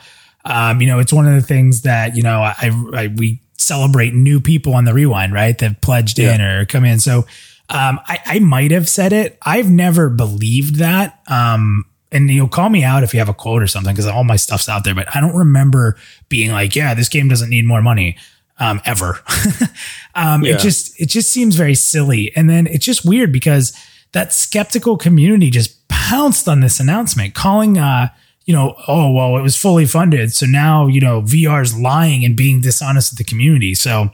[0.45, 4.13] Um, you know, it's one of the things that you know I, I we celebrate
[4.15, 5.57] new people on the rewind, right?
[5.59, 6.35] That pledged yeah.
[6.35, 6.99] in or come in.
[6.99, 7.21] So
[7.69, 9.39] um, I, I might have said it.
[9.43, 11.21] I've never believed that.
[11.29, 14.25] Um, and you'll call me out if you have a quote or something because all
[14.25, 14.95] my stuff's out there.
[14.95, 15.97] But I don't remember
[16.29, 18.17] being like, "Yeah, this game doesn't need more money."
[18.59, 19.21] Um, ever.
[20.15, 20.55] um, yeah.
[20.55, 23.77] It just it just seems very silly, and then it's just weird because
[24.13, 28.09] that skeptical community just pounced on this announcement, calling uh,
[28.47, 30.33] you know, oh, well, it was fully funded.
[30.33, 33.75] So now, you know, VR is lying and being dishonest with the community.
[33.75, 34.11] So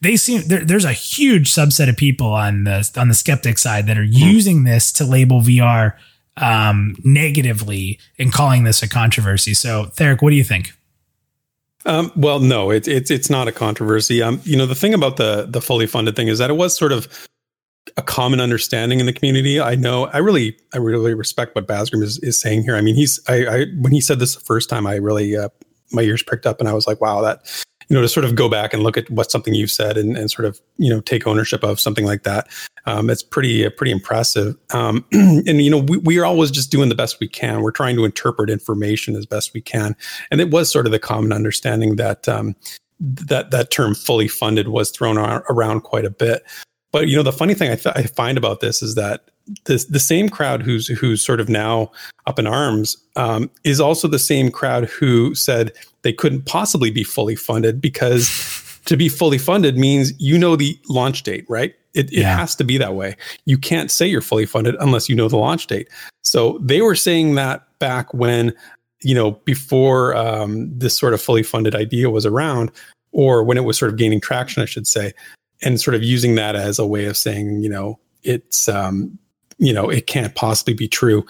[0.00, 3.86] they seem there, there's a huge subset of people on the on the skeptic side
[3.86, 4.28] that are mm-hmm.
[4.28, 5.94] using this to label VR
[6.36, 9.54] um, negatively and calling this a controversy.
[9.54, 10.72] So, Therek, what do you think?
[11.86, 14.20] Um, well, no, it's it's it's not a controversy.
[14.20, 16.76] Um, you know, the thing about the the fully funded thing is that it was
[16.76, 17.08] sort of
[17.96, 19.60] a common understanding in the community.
[19.60, 22.76] I know I really I really respect what Basgrim is, is saying here.
[22.76, 25.48] I mean, he's I, I when he said this the first time, I really uh,
[25.92, 28.34] my ears pricked up and I was like, wow, that you know to sort of
[28.34, 31.00] go back and look at what something you've said and, and sort of you know
[31.00, 32.48] take ownership of something like that.
[32.86, 34.56] Um, it's pretty uh, pretty impressive.
[34.72, 37.60] Um, and you know we, we are always just doing the best we can.
[37.60, 39.96] We're trying to interpret information as best we can,
[40.30, 42.28] and it was sort of the common understanding that.
[42.28, 42.56] Um,
[42.98, 46.42] that that term fully funded was thrown around quite a bit.
[46.96, 49.28] But you know, the funny thing I, th- I find about this is that
[49.66, 51.92] this the same crowd who's who's sort of now
[52.24, 57.04] up in arms um, is also the same crowd who said they couldn't possibly be
[57.04, 61.74] fully funded because to be fully funded means you know the launch date, right?
[61.92, 62.34] It, it yeah.
[62.34, 63.14] has to be that way.
[63.44, 65.90] You can't say you're fully funded unless you know the launch date.
[66.24, 68.54] So they were saying that back when
[69.02, 72.70] you know before um, this sort of fully funded idea was around,
[73.12, 75.12] or when it was sort of gaining traction, I should say
[75.62, 79.18] and sort of using that as a way of saying, you know, it's, um,
[79.58, 81.24] you know, it can't possibly be true.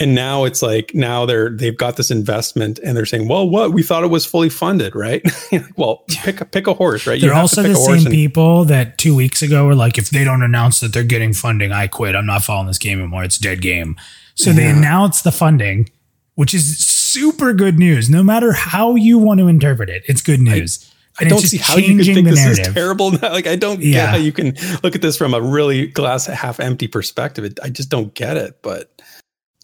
[0.00, 3.72] And now it's like now they're they've got this investment and they're saying, well, what
[3.72, 5.22] we thought it was fully funded, right?
[5.76, 7.20] well, pick a pick a horse, right?
[7.20, 10.44] They're also the same and- people that two weeks ago were like, if they don't
[10.44, 12.14] announce that they're getting funding, I quit.
[12.14, 13.24] I'm not following this game anymore.
[13.24, 13.96] It's a dead game.
[14.36, 14.56] So yeah.
[14.56, 15.90] they announce the funding,
[16.36, 18.08] which is super good news.
[18.08, 20.87] No matter how you want to interpret it, it's good news.
[21.20, 22.68] I, don't see how you can think this narrative.
[22.68, 23.10] is terrible.
[23.12, 23.32] Now.
[23.32, 23.92] Like I don't yeah.
[23.92, 27.44] get how you can look at this from a really glass half empty perspective.
[27.44, 28.62] It, I just don't get it.
[28.62, 29.02] But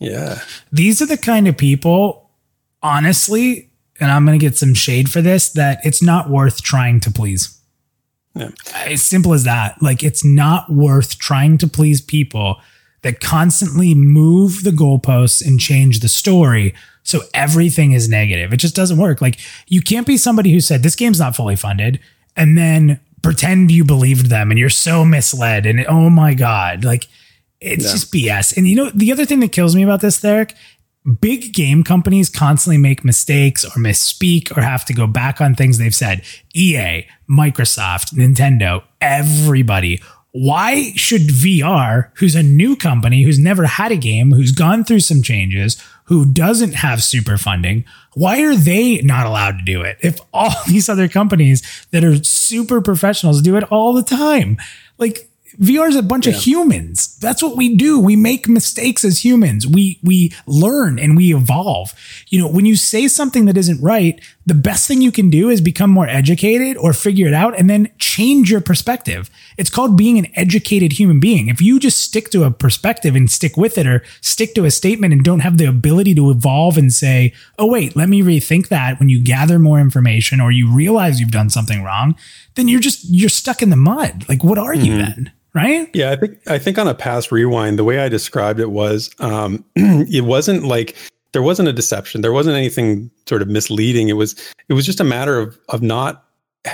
[0.01, 0.41] yeah,
[0.73, 2.31] these are the kind of people,
[2.83, 5.51] honestly, and I'm going to get some shade for this.
[5.51, 7.59] That it's not worth trying to please.
[8.35, 8.51] Yeah.
[8.75, 9.81] As simple as that.
[9.81, 12.57] Like it's not worth trying to please people
[13.03, 16.75] that constantly move the goalposts and change the story
[17.05, 18.53] so everything is negative.
[18.53, 19.21] It just doesn't work.
[19.21, 19.39] Like
[19.69, 22.01] you can't be somebody who said this game's not fully funded
[22.37, 27.07] and then pretend you believed them and you're so misled and oh my god, like
[27.61, 27.93] it's yeah.
[27.93, 28.57] just BS.
[28.57, 30.55] And you know the other thing that kills me about this, Therek,
[31.21, 35.79] big game companies constantly make mistakes or misspeak or have to go back on things
[35.79, 36.23] they've said.
[36.55, 40.01] EA, Microsoft, Nintendo, everybody
[40.37, 44.99] why should VR, who's a new company, who's never had a game, who's gone through
[44.99, 47.85] some changes, who doesn't have super funding,
[48.15, 49.99] why are they not allowed to do it?
[50.01, 54.59] If all these other companies that are super professionals do it all the time,
[54.99, 55.29] like
[55.59, 56.35] VR is a bunch yeah.
[56.35, 57.17] of humans.
[57.19, 58.01] That's what we do.
[58.01, 59.67] We make mistakes as humans.
[59.67, 61.95] We we learn and we evolve.
[62.29, 65.49] You know, when you say something that isn't right, the best thing you can do
[65.49, 69.31] is become more educated or figure it out and then change your perspective.
[69.57, 71.49] It's called being an educated human being.
[71.49, 74.71] If you just stick to a perspective and stick with it or stick to a
[74.71, 78.69] statement and don't have the ability to evolve and say, "Oh wait, let me rethink
[78.69, 82.17] that" when you gather more information or you realize you've done something wrong,
[82.55, 84.25] then you're just you're stuck in the mud.
[84.29, 84.85] Like what are mm-hmm.
[84.85, 85.33] you then?
[85.55, 85.89] right?
[85.95, 89.11] Yeah, I think I think on a past rewind, the way I described it was
[89.21, 90.97] um, it wasn't like
[91.33, 94.09] there wasn't a deception, there wasn't anything sort of misleading.
[94.09, 94.35] It was
[94.69, 96.25] it was just a matter of of not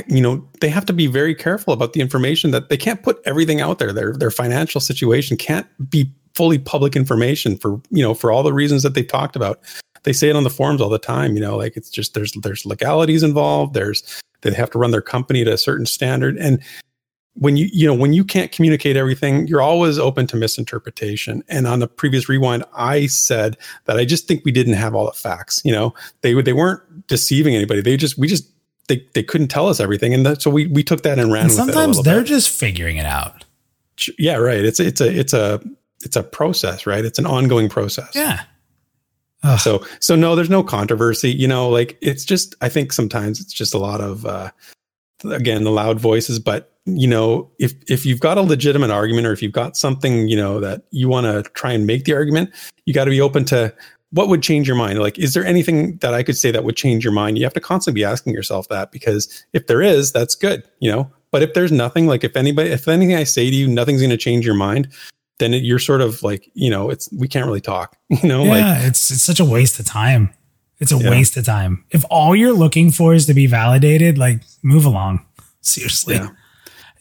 [0.09, 3.21] you know they have to be very careful about the information that they can't put
[3.25, 3.93] everything out there.
[3.93, 8.53] Their their financial situation can't be fully public information for you know for all the
[8.53, 9.61] reasons that they talked about.
[10.03, 11.35] They say it on the forums all the time.
[11.35, 13.75] You know, like it's just there's there's legalities involved.
[13.75, 14.03] There's
[14.43, 16.37] they have to run their company to a certain standard.
[16.37, 16.61] And
[17.35, 21.43] when you you know when you can't communicate everything you're always open to misinterpretation.
[21.49, 25.07] And on the previous rewind i said that i just think we didn't have all
[25.07, 25.95] the facts you know?
[26.23, 27.81] They they weren't deceiving anybody.
[27.81, 28.49] They just we just
[28.89, 30.13] they, they couldn't tell us everything.
[30.13, 32.27] And that, so we we took that and ran and sometimes they're bit.
[32.27, 33.45] just figuring it out.
[34.19, 34.65] Yeah right.
[34.65, 35.63] It's it's a it's a
[36.03, 37.05] it's a process right?
[37.05, 38.11] It's an ongoing process.
[38.15, 38.43] Yeah
[39.43, 39.59] Ugh.
[39.59, 43.53] so so no there's no controversy you know like it's just i think sometimes it's
[43.53, 44.51] just a lot of uh
[45.25, 49.33] again the loud voices but you know if if you've got a legitimate argument or
[49.33, 52.51] if you've got something you know that you want to try and make the argument
[52.85, 53.73] you got to be open to
[54.13, 54.99] what would change your mind?
[54.99, 57.39] Like, is there anything that I could say that would change your mind?
[57.39, 60.91] You have to constantly be asking yourself that because if there is, that's good, you
[60.91, 61.11] know.
[61.31, 64.11] But if there's nothing, like if anybody, if anything I say to you, nothing's going
[64.11, 64.89] to change your mind,
[65.41, 68.45] then it, you're sort of like, you know, it's we can't really talk, you know.
[68.45, 70.31] Yeah, like, it's it's such a waste of time.
[70.79, 71.11] It's a Yeah.
[71.11, 71.85] waste of time.
[71.91, 75.27] If all you're looking for is to be validated, like move along.
[75.61, 76.15] Seriously.
[76.15, 76.29] Yeah.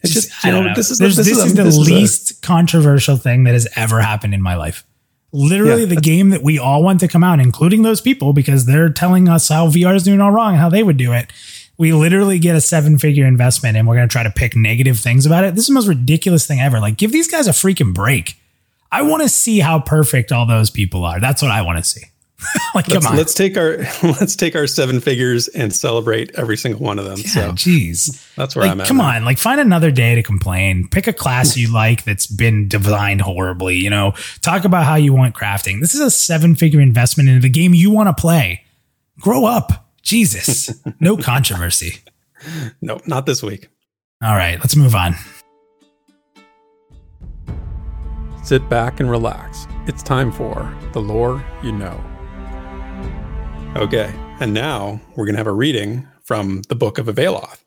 [0.01, 0.75] it's just, I you don't know, know.
[0.75, 3.53] this is There's- this, this, is, is, the this is a- least controversial thing that
[3.53, 4.83] has ever happened in my life.
[5.31, 8.65] Literally, Yeah, the game that we all want to come out, including those people, because
[8.65, 11.31] they're telling us how VR is doing all wrong how they would do it.
[11.79, 14.99] We literally get a seven figure investment and we're going to try to pick negative
[14.99, 15.55] things about it.
[15.55, 16.79] This is the most ridiculous thing ever.
[16.79, 18.35] Like, give these guys a freaking break.
[18.91, 21.19] I want to see how perfect all those people are.
[21.19, 22.01] That's what I want to see.
[22.75, 23.17] like, let's, come on.
[23.17, 27.17] let's take our let's take our seven figures and celebrate every single one of them.
[27.19, 28.33] Yeah, so jeez.
[28.35, 28.87] that's where Like, I'm at.
[28.87, 29.17] come man.
[29.17, 30.87] on, like find another day to complain.
[30.87, 33.75] Pick a class you like that's been designed horribly.
[33.75, 35.81] You know, talk about how you want crafting.
[35.81, 38.63] This is a seven figure investment into the game you want to play.
[39.19, 39.88] Grow up.
[40.01, 40.73] Jesus.
[40.99, 41.99] No controversy.
[42.81, 43.67] No, not this week.
[44.23, 45.13] All right, let's move on.
[48.45, 49.67] Sit back and relax.
[49.87, 52.01] It's time for the lore you know.
[53.75, 57.63] Okay, and now we're going to have a reading from the Book of Avaloth,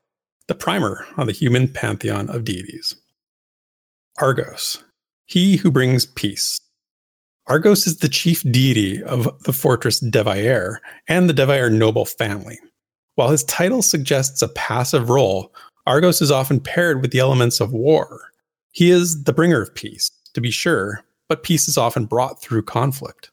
[0.48, 2.96] the primer on the human pantheon of deities.
[4.18, 4.82] Argos,
[5.26, 6.61] he who brings peace.
[7.48, 10.76] Argos is the chief deity of the fortress Devair
[11.08, 12.58] and the Devair noble family.
[13.16, 15.52] While his title suggests a passive role,
[15.86, 18.20] Argos is often paired with the elements of war.
[18.70, 22.62] He is the bringer of peace, to be sure, but peace is often brought through
[22.62, 23.32] conflict.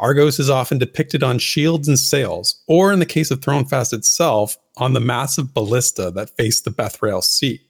[0.00, 4.56] Argos is often depicted on shields and sails, or in the case of Thronefast itself,
[4.78, 7.60] on the massive ballista that face the Bethrael Sea.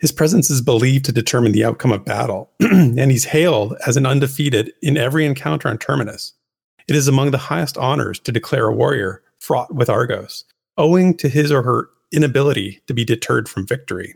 [0.00, 4.06] His presence is believed to determine the outcome of battle, and he's hailed as an
[4.06, 6.32] undefeated in every encounter on Terminus.
[6.88, 10.44] It is among the highest honors to declare a warrior fraught with Argos,
[10.78, 14.14] owing to his or her inability to be deterred from victory.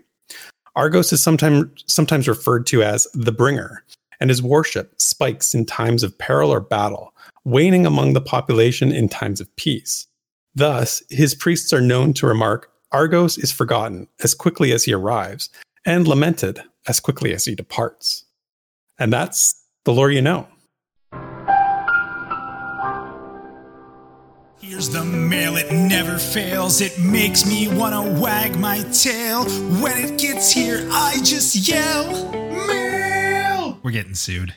[0.75, 3.85] Argos is sometimes sometimes referred to as the bringer,
[4.21, 7.13] and his worship spikes in times of peril or battle,
[7.45, 10.07] waning among the population in times of peace.
[10.55, 15.51] Thus, his priests are known to remark, Argos is forgotten as quickly as he arrives,
[15.85, 18.25] and lamented as quickly as he departs.
[18.99, 20.49] And that's the lore you know.
[24.61, 26.81] Here's the mail, it never fails.
[26.81, 29.45] It makes me wanna wag my tail.
[29.83, 32.33] When it gets here, I just yell,
[32.67, 33.79] Mail!
[33.83, 34.55] We're getting sued.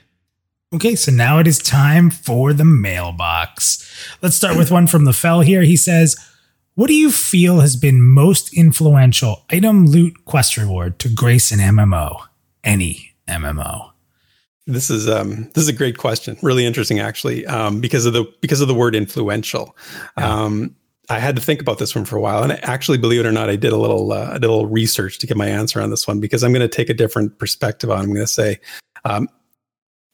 [0.74, 3.84] Okay, so now it is time for the mailbox.
[4.22, 5.64] Let's start with one from the Fell here.
[5.64, 6.16] He says,
[6.78, 11.58] What do you feel has been most influential item loot quest reward to grace an
[11.58, 12.16] MMO?
[12.64, 13.90] Any MMO.
[14.68, 16.38] This is um, this is a great question.
[16.44, 19.76] Really interesting, actually, um, because of the because of the word influential.
[20.18, 20.76] Um,
[21.10, 23.32] I had to think about this one for a while, and actually, believe it or
[23.32, 25.82] not, I did a little uh, I did a little research to get my answer
[25.82, 28.02] on this one because I'm going to take a different perspective on.
[28.02, 28.04] it.
[28.04, 28.60] I'm going to say,
[29.04, 29.28] um,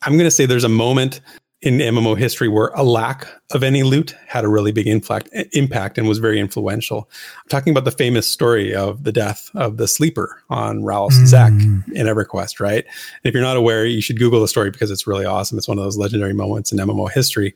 [0.03, 1.20] I'm going to say there's a moment
[1.64, 6.07] in MMO history where a lack of any loot had a really big impact and
[6.09, 7.09] was very influential.
[7.43, 10.84] I'm talking about the famous story of the death of the sleeper on
[11.26, 11.91] Zek Mm.
[11.93, 12.84] in EverQuest, right?
[13.24, 15.57] If you're not aware, you should Google the story because it's really awesome.
[15.57, 17.55] It's one of those legendary moments in MMO history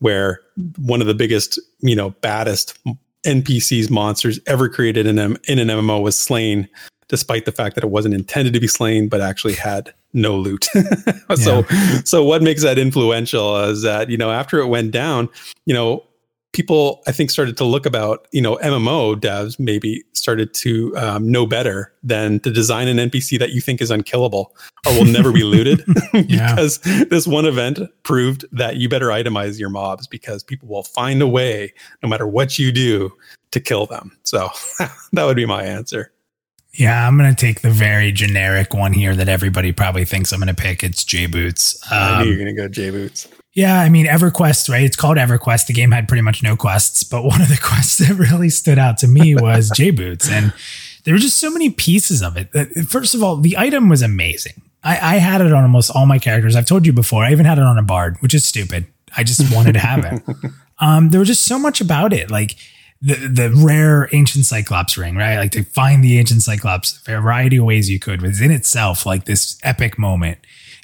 [0.00, 0.40] where
[0.76, 2.78] one of the biggest, you know, baddest
[3.24, 6.68] NPCs monsters ever created in, M- in an MMO was slain,
[7.08, 10.66] despite the fact that it wasn't intended to be slain, but actually had no loot.
[11.36, 11.62] so,
[12.04, 15.28] so what makes that influential is that you know after it went down,
[15.66, 16.02] you know,
[16.52, 21.30] people I think started to look about you know MMO devs maybe started to um,
[21.30, 24.56] know better than to design an NPC that you think is unkillable
[24.86, 26.54] or will never be looted Yeah.
[26.54, 26.78] because
[27.10, 31.28] this one event proved that you better itemize your mobs because people will find a
[31.28, 33.12] way no matter what you do
[33.50, 34.16] to kill them.
[34.24, 34.48] So
[35.12, 36.10] that would be my answer.
[36.78, 40.40] Yeah, I'm going to take the very generic one here that everybody probably thinks I'm
[40.40, 40.82] going to pick.
[40.84, 41.78] It's J Boots.
[41.90, 43.28] I knew you Um, were gonna go J Boots.
[43.54, 44.82] yeah, I mean, EverQuest, right?
[44.82, 45.66] It's called EverQuest.
[45.66, 48.78] The game had pretty much no quests, but one of the quests that really stood
[48.78, 50.28] out to me was J Boots.
[50.30, 50.52] And
[51.04, 52.48] there were just so many pieces of it.
[52.88, 54.60] First of all, the item was amazing.
[54.84, 56.54] I, I had it on almost all my characters.
[56.56, 58.86] I've told you before, I even had it on a bard, which is stupid.
[59.16, 60.22] I just wanted to have it.
[60.78, 62.30] Um, there was just so much about it.
[62.30, 62.54] Like,
[63.02, 65.36] the the rare ancient cyclops ring, right?
[65.36, 69.04] Like to find the ancient cyclops, a variety of ways you could was in itself
[69.06, 70.38] like this epic moment.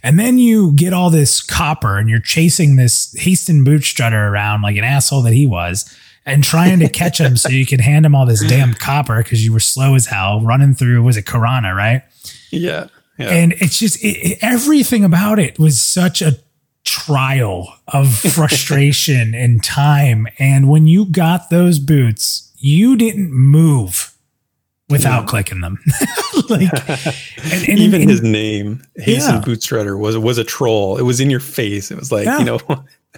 [0.04, 4.76] And then you get all this copper and you're chasing this Hasten Bootstrutter around like
[4.76, 5.96] an asshole that he was
[6.26, 9.44] and trying to catch him so you could hand him all this damn copper because
[9.44, 12.02] you were slow as hell running through, was it Karana, right?
[12.50, 12.88] Yeah.
[13.18, 13.28] Yeah.
[13.30, 16.32] And it's just it, it- everything about it was such a
[16.84, 20.26] trial of frustration and time.
[20.38, 24.12] And when you got those boots, you didn't move
[24.88, 25.78] without clicking them.
[26.48, 29.40] like and, and, even and, his name, Hasten yeah.
[29.40, 30.98] Shredder, was was a troll.
[30.98, 31.90] It was in your face.
[31.90, 32.38] It was like, yeah.
[32.38, 32.60] you know.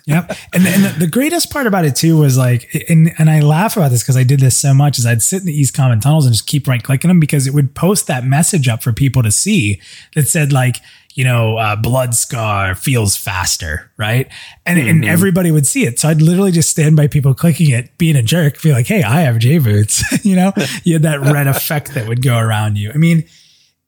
[0.07, 0.37] yep.
[0.53, 3.77] And, and the, the, greatest part about it too was like, and, and I laugh
[3.77, 6.01] about this because I did this so much is I'd sit in the East Common
[6.01, 8.93] tunnels and just keep right clicking them because it would post that message up for
[8.93, 9.81] people to see
[10.15, 10.77] that said like,
[11.15, 14.29] you know, uh, blood scar feels faster, right?
[14.67, 14.89] And mm-hmm.
[14.89, 16.01] and everybody would see it.
[16.01, 19.03] So I'd literally just stand by people clicking it, being a jerk, be like, "Hey,
[19.03, 20.53] I have J boots." you know,
[20.83, 22.91] you had that red effect that would go around you.
[22.93, 23.25] I mean,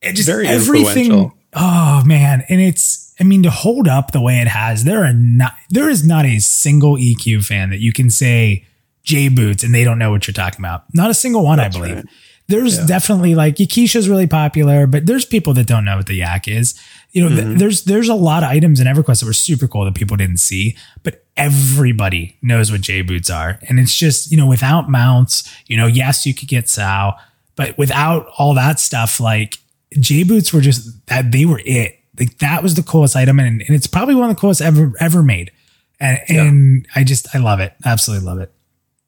[0.01, 1.33] it just Very everything.
[1.53, 4.85] Oh man, and it's I mean to hold up the way it has.
[4.85, 8.65] There are not there is not a single EQ fan that you can say
[9.03, 10.85] J boots and they don't know what you're talking about.
[10.95, 11.97] Not a single one, That's I believe.
[11.97, 12.05] Right.
[12.49, 12.87] There's yeah.
[12.87, 16.81] definitely like Yakisha's really popular, but there's people that don't know what the yak is.
[17.17, 17.49] You know, mm-hmm.
[17.49, 20.19] th- there's there's a lot of items in EverQuest that were super cool that people
[20.19, 24.91] didn't see, but everybody knows what J boots are, and it's just you know without
[24.91, 27.15] mounts, you know, yes, you could get SoW,
[27.55, 29.55] but without all that stuff, like
[29.99, 31.99] J boots were just that they were it.
[32.21, 34.93] Like that was the coolest item, and, and it's probably one of the coolest ever
[35.01, 35.53] ever made.
[35.99, 37.01] And, and yeah.
[37.01, 38.53] I just I love it, absolutely love it.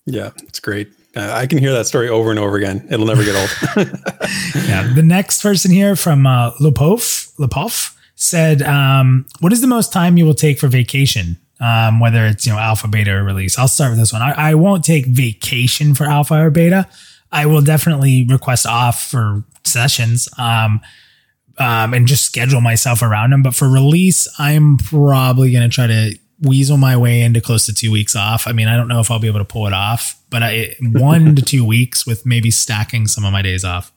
[0.07, 0.89] Yeah, it's great.
[1.15, 2.89] Uh, I can hear that story over and over again.
[2.91, 3.87] It'll never get old.
[4.67, 4.91] yeah.
[4.95, 10.17] The next person here from uh, Lupov, Lupov said, um, "What is the most time
[10.17, 11.39] you will take for vacation?
[11.61, 14.23] Um, whether it's you know alpha, beta, or release." I'll start with this one.
[14.23, 16.89] I, I won't take vacation for alpha or beta.
[17.31, 20.29] I will definitely request off for sessions.
[20.39, 20.81] Um,
[21.59, 23.43] um, and just schedule myself around them.
[23.43, 27.75] But for release, I'm probably going to try to weasel my way into close to
[27.75, 28.47] two weeks off.
[28.47, 30.77] I mean, I don't know if I'll be able to pull it off, but I,
[30.81, 33.93] one to two weeks with maybe stacking some of my days off.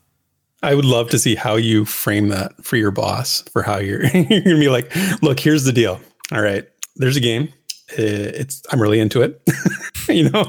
[0.63, 4.05] I would love to see how you frame that for your boss for how you're,
[4.13, 5.99] you're gonna be like, look, here's the deal.
[6.31, 7.53] All right, there's a game.
[7.89, 9.41] It's I'm really into it.
[10.07, 10.41] you know,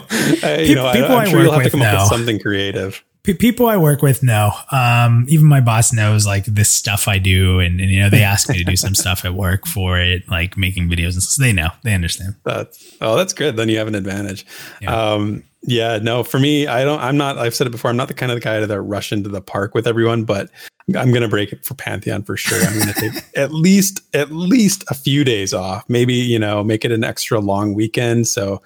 [0.45, 1.97] uh, you know, people I, am sure you'll have to come now.
[1.97, 4.53] up with something creative people I work with know.
[4.71, 8.23] Um, even my boss knows like this stuff I do, and, and, you know they
[8.23, 11.35] ask me to do some stuff at work for it, like making videos and stuff.
[11.35, 12.37] So they know, they understand.
[12.45, 13.57] That's oh, that's good.
[13.57, 14.45] Then you have an advantage.
[14.81, 15.13] Yeah.
[15.13, 17.01] Um, yeah, no, for me, I don't.
[17.01, 17.39] I'm not.
[17.39, 17.91] I've said it before.
[17.91, 20.51] I'm not the kind of the guy that rush into the park with everyone, but
[20.97, 22.61] I'm gonna break it for Pantheon for sure.
[22.61, 25.85] I'm gonna take at least at least a few days off.
[25.89, 28.27] Maybe you know make it an extra long weekend.
[28.27, 28.61] So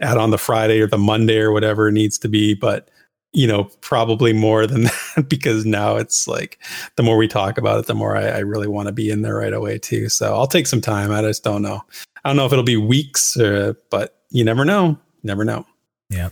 [0.00, 2.88] add on the Friday or the Monday or whatever it needs to be, but
[3.32, 4.84] you know, probably more than
[5.16, 6.58] that because now it's like
[6.96, 9.22] the more we talk about it, the more I, I really want to be in
[9.22, 10.08] there right away too.
[10.08, 11.10] So I'll take some time.
[11.10, 11.82] I just don't know.
[12.24, 14.98] I don't know if it'll be weeks, uh, but you never know.
[15.22, 15.66] Never know.
[16.10, 16.30] Yeah.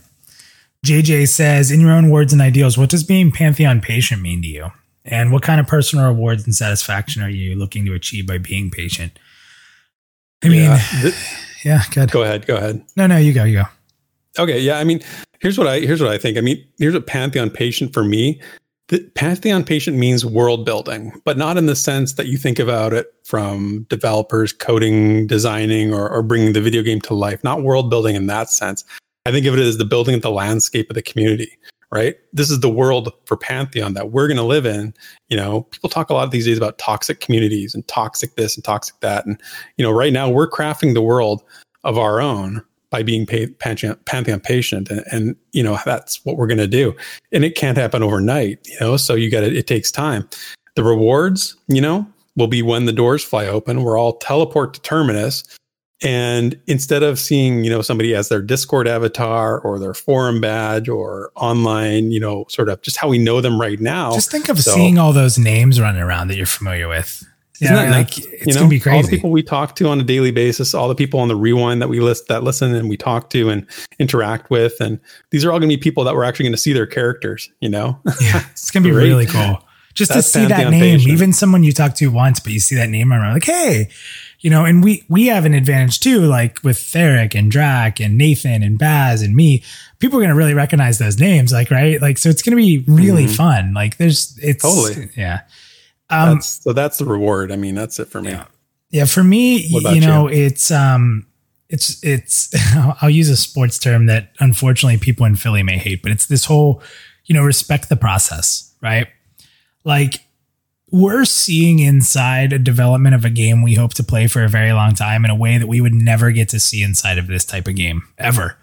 [0.85, 4.49] JJ says, in your own words and ideals, what does being Pantheon patient mean to
[4.49, 4.71] you?
[5.05, 8.71] And what kind of personal rewards and satisfaction are you looking to achieve by being
[8.71, 9.19] patient?
[10.43, 11.11] I mean, yeah,
[11.65, 12.11] yeah good.
[12.11, 12.47] Go ahead.
[12.47, 12.85] Go ahead.
[12.97, 13.45] No, no, you go.
[13.45, 14.43] You go.
[14.43, 14.61] Okay.
[14.61, 14.79] Yeah.
[14.79, 15.01] I mean,
[15.41, 16.39] here's what I here's what I think.
[16.39, 18.41] I mean, here's a Pantheon patient for me.
[18.89, 22.93] The Pantheon patient means world building, but not in the sense that you think about
[22.93, 27.43] it from developers coding, designing, or, or bringing the video game to life.
[27.43, 28.85] Not world building in that sense.
[29.27, 31.59] I think of it as the building of the landscape of the community.
[31.91, 32.17] Right.
[32.33, 34.93] This is the world for Pantheon that we're going to live in.
[35.29, 38.65] You know, people talk a lot these days about toxic communities and toxic this and
[38.65, 39.27] toxic that.
[39.27, 39.41] And,
[39.77, 41.45] you know, right now we're crafting the world
[41.85, 44.91] of our own by being Pantheon, Pantheon patient.
[44.91, 46.97] And, and, you know, that's what we're going to do.
[47.31, 50.29] And it can't happen overnight, you know, so you got to, it takes time.
[50.75, 52.05] The rewards, you know,
[52.35, 53.85] will be when the doors fly open.
[53.85, 55.45] We're all teleport to Terminus.
[56.03, 60.89] And instead of seeing, you know, somebody as their Discord avatar or their forum badge
[60.89, 64.13] or online, you know, sort of just how we know them right now.
[64.13, 67.25] Just think of so, seeing all those names running around that you're familiar with.
[67.61, 68.97] Isn't yeah, like it's you know, gonna be crazy.
[68.97, 71.37] All the people we talk to on a daily basis, all the people on the
[71.37, 73.65] rewind that we list that listen and we talk to and
[74.01, 74.99] interact with, and
[75.31, 77.49] these are all gonna be people that we're actually gonna see their characters.
[77.61, 79.65] You know, yeah, it's gonna be really cool
[79.95, 80.99] just That's to see that name.
[80.99, 81.13] Patient.
[81.13, 83.91] Even someone you talk to once, but you see that name around, like, hey,
[84.45, 84.65] you know.
[84.65, 88.79] And we we have an advantage too, like with Therek and Drac and Nathan and
[88.79, 89.65] Baz and me.
[89.99, 92.29] People are gonna really recognize those names, like right, like so.
[92.29, 93.35] It's gonna be really mm-hmm.
[93.35, 93.75] fun.
[93.75, 95.41] Like there's it's totally yeah.
[96.11, 97.51] Um, that's, so that's the reward.
[97.51, 98.31] I mean, that's it for me.
[98.31, 98.45] Yeah,
[98.91, 100.45] yeah for me, you know, you?
[100.45, 101.27] it's um,
[101.69, 102.55] it's it's.
[103.03, 106.45] I'll use a sports term that unfortunately people in Philly may hate, but it's this
[106.45, 106.83] whole,
[107.25, 109.09] you know, respect the process, right?
[109.85, 110.24] Like
[110.95, 114.73] we're seeing inside a development of a game we hope to play for a very
[114.73, 117.45] long time in a way that we would never get to see inside of this
[117.45, 118.57] type of game ever.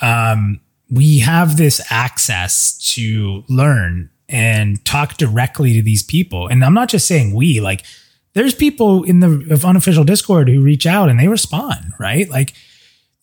[0.00, 6.46] Um, we have this access to learn and talk directly to these people.
[6.46, 7.84] And I'm not just saying we, like
[8.34, 12.30] there's people in the unofficial Discord who reach out and they respond, right?
[12.30, 12.52] Like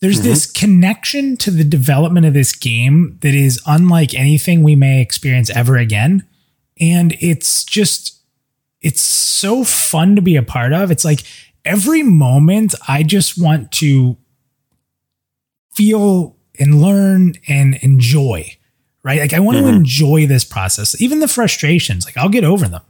[0.00, 0.28] there's mm-hmm.
[0.28, 5.48] this connection to the development of this game that is unlike anything we may experience
[5.48, 6.26] ever again.
[6.78, 8.19] And it's just,
[8.80, 10.90] it's so fun to be a part of.
[10.90, 11.20] It's like
[11.64, 14.16] every moment I just want to
[15.72, 18.56] feel and learn and enjoy,
[19.02, 19.20] right?
[19.20, 19.68] Like I want mm-hmm.
[19.68, 22.04] to enjoy this process, even the frustrations.
[22.04, 22.82] Like I'll get over them.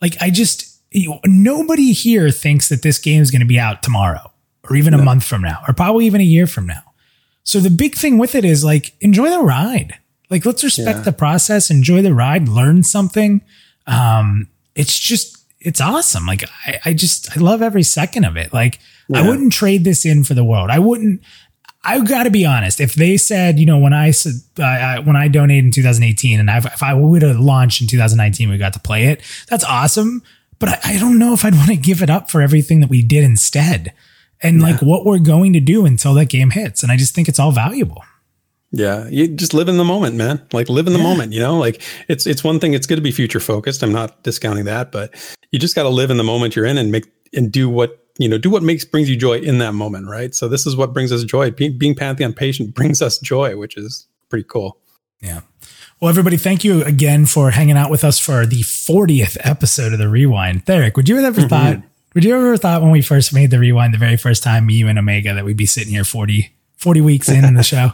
[0.00, 0.80] Like I just,
[1.24, 4.32] nobody here thinks that this game is going to be out tomorrow
[4.68, 6.82] or even a month from now, or probably even a year from now.
[7.42, 9.98] So the big thing with it is like enjoy the ride.
[10.30, 11.04] Like let's respect yeah.
[11.04, 13.40] the process, enjoy the ride, learn something.
[13.86, 16.26] Um, it's just it's awesome.
[16.26, 18.52] Like I, I just I love every second of it.
[18.52, 18.78] Like
[19.08, 19.20] yeah.
[19.20, 20.70] I wouldn't trade this in for the world.
[20.70, 21.22] I wouldn't.
[21.84, 22.80] I've got to be honest.
[22.80, 26.50] If they said, you know, when I said uh, when I donated in 2018, and
[26.50, 29.22] I've, if I would have launched in 2019, we got to play it.
[29.48, 30.22] That's awesome.
[30.58, 32.90] But I, I don't know if I'd want to give it up for everything that
[32.90, 33.92] we did instead
[34.42, 34.66] and yeah.
[34.68, 36.82] like what we're going to do until that game hits.
[36.82, 38.02] And I just think it's all valuable.
[38.70, 40.46] Yeah, you just live in the moment, man.
[40.52, 41.04] Like live in the yeah.
[41.04, 41.56] moment, you know?
[41.58, 43.82] Like it's it's one thing it's good to be future focused.
[43.82, 45.14] I'm not discounting that, but
[45.50, 48.04] you just got to live in the moment you're in and make and do what,
[48.18, 50.34] you know, do what makes brings you joy in that moment, right?
[50.34, 51.50] So this is what brings us joy.
[51.50, 54.78] Being, being Pantheon patient brings us joy, which is pretty cool.
[55.20, 55.40] Yeah.
[56.00, 59.98] Well, everybody, thank you again for hanging out with us for the 40th episode of
[59.98, 60.64] the Rewind.
[60.64, 61.48] Derek, would you have ever mm-hmm.
[61.48, 61.82] thought
[62.14, 64.74] would you ever thought when we first made the rewind the very first time, me,
[64.74, 67.92] you, and Omega, that we'd be sitting here 40, 40 weeks in in the show?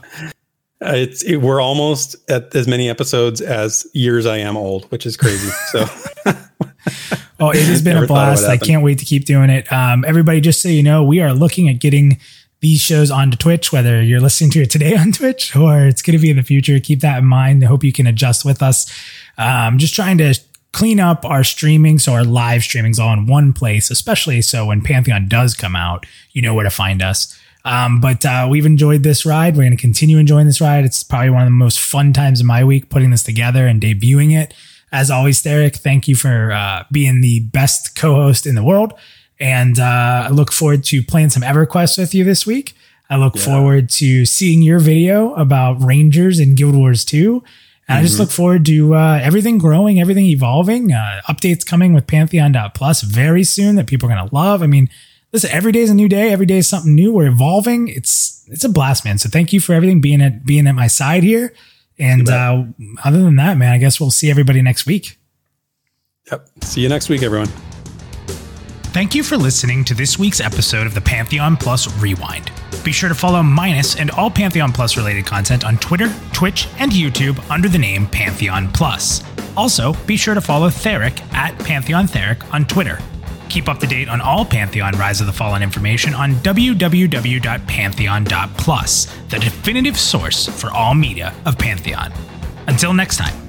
[0.85, 5.07] Uh, it's it, we're almost at as many episodes as years I am old, which
[5.07, 5.51] is crazy.
[5.71, 5.81] So,
[7.41, 8.45] oh, it has been a blast.
[8.45, 9.73] I can't wait to keep doing it.
[9.73, 12.19] Um, everybody, just so you know, we are looking at getting
[12.61, 13.73] these shows onto Twitch.
[13.73, 16.43] Whether you're listening to it today on Twitch or it's going to be in the
[16.43, 17.65] future, keep that in mind.
[17.65, 18.93] I hope you can adjust with us.
[19.39, 20.39] Um, just trying to
[20.73, 24.83] clean up our streaming so our live streaming's all in one place, especially so when
[24.83, 27.39] Pantheon does come out, you know where to find us.
[27.65, 29.57] Um, but uh, we've enjoyed this ride.
[29.57, 30.85] We're going to continue enjoying this ride.
[30.85, 33.81] It's probably one of the most fun times of my week putting this together and
[33.81, 34.53] debuting it.
[34.93, 38.93] As always, Derek, thank you for uh, being the best co-host in the world.
[39.41, 42.75] And uh, I look forward to playing some EverQuest with you this week.
[43.11, 43.43] I look yeah.
[43.43, 47.17] forward to seeing your video about Rangers in Guild Wars 2.
[47.27, 47.93] And mm-hmm.
[47.93, 48.23] I just mm-hmm.
[48.23, 53.45] look forward to uh, everything growing, everything evolving, uh, updates coming with Pantheon Plus very
[53.45, 54.63] soon that people are going to love.
[54.63, 54.89] I mean,
[55.35, 56.31] listen, every day is a new day.
[56.33, 57.13] Every day is something new.
[57.13, 57.89] We're evolving.
[57.89, 59.19] It's it's a blast, man.
[59.19, 61.53] So thank you for everything being at being at my side here.
[61.99, 62.65] And uh,
[63.05, 65.19] other than that, man, I guess we'll see everybody next week.
[66.31, 66.49] Yep.
[66.63, 67.49] See you next week, everyone.
[68.95, 72.51] Thank you for listening to this week's episode of the Pantheon Plus Rewind.
[72.85, 76.93] Be sure to follow Minus and all Pantheon Plus related content on Twitter, Twitch, and
[76.93, 79.23] YouTube under the name Pantheon Plus.
[79.57, 82.99] Also, be sure to follow Therek at Pantheon Therek on Twitter.
[83.55, 89.39] Keep up to date on all Pantheon Rise of the Fallen information on www.pantheon.plus, the
[89.39, 92.13] definitive source for all media of Pantheon.
[92.67, 93.44] Until next time.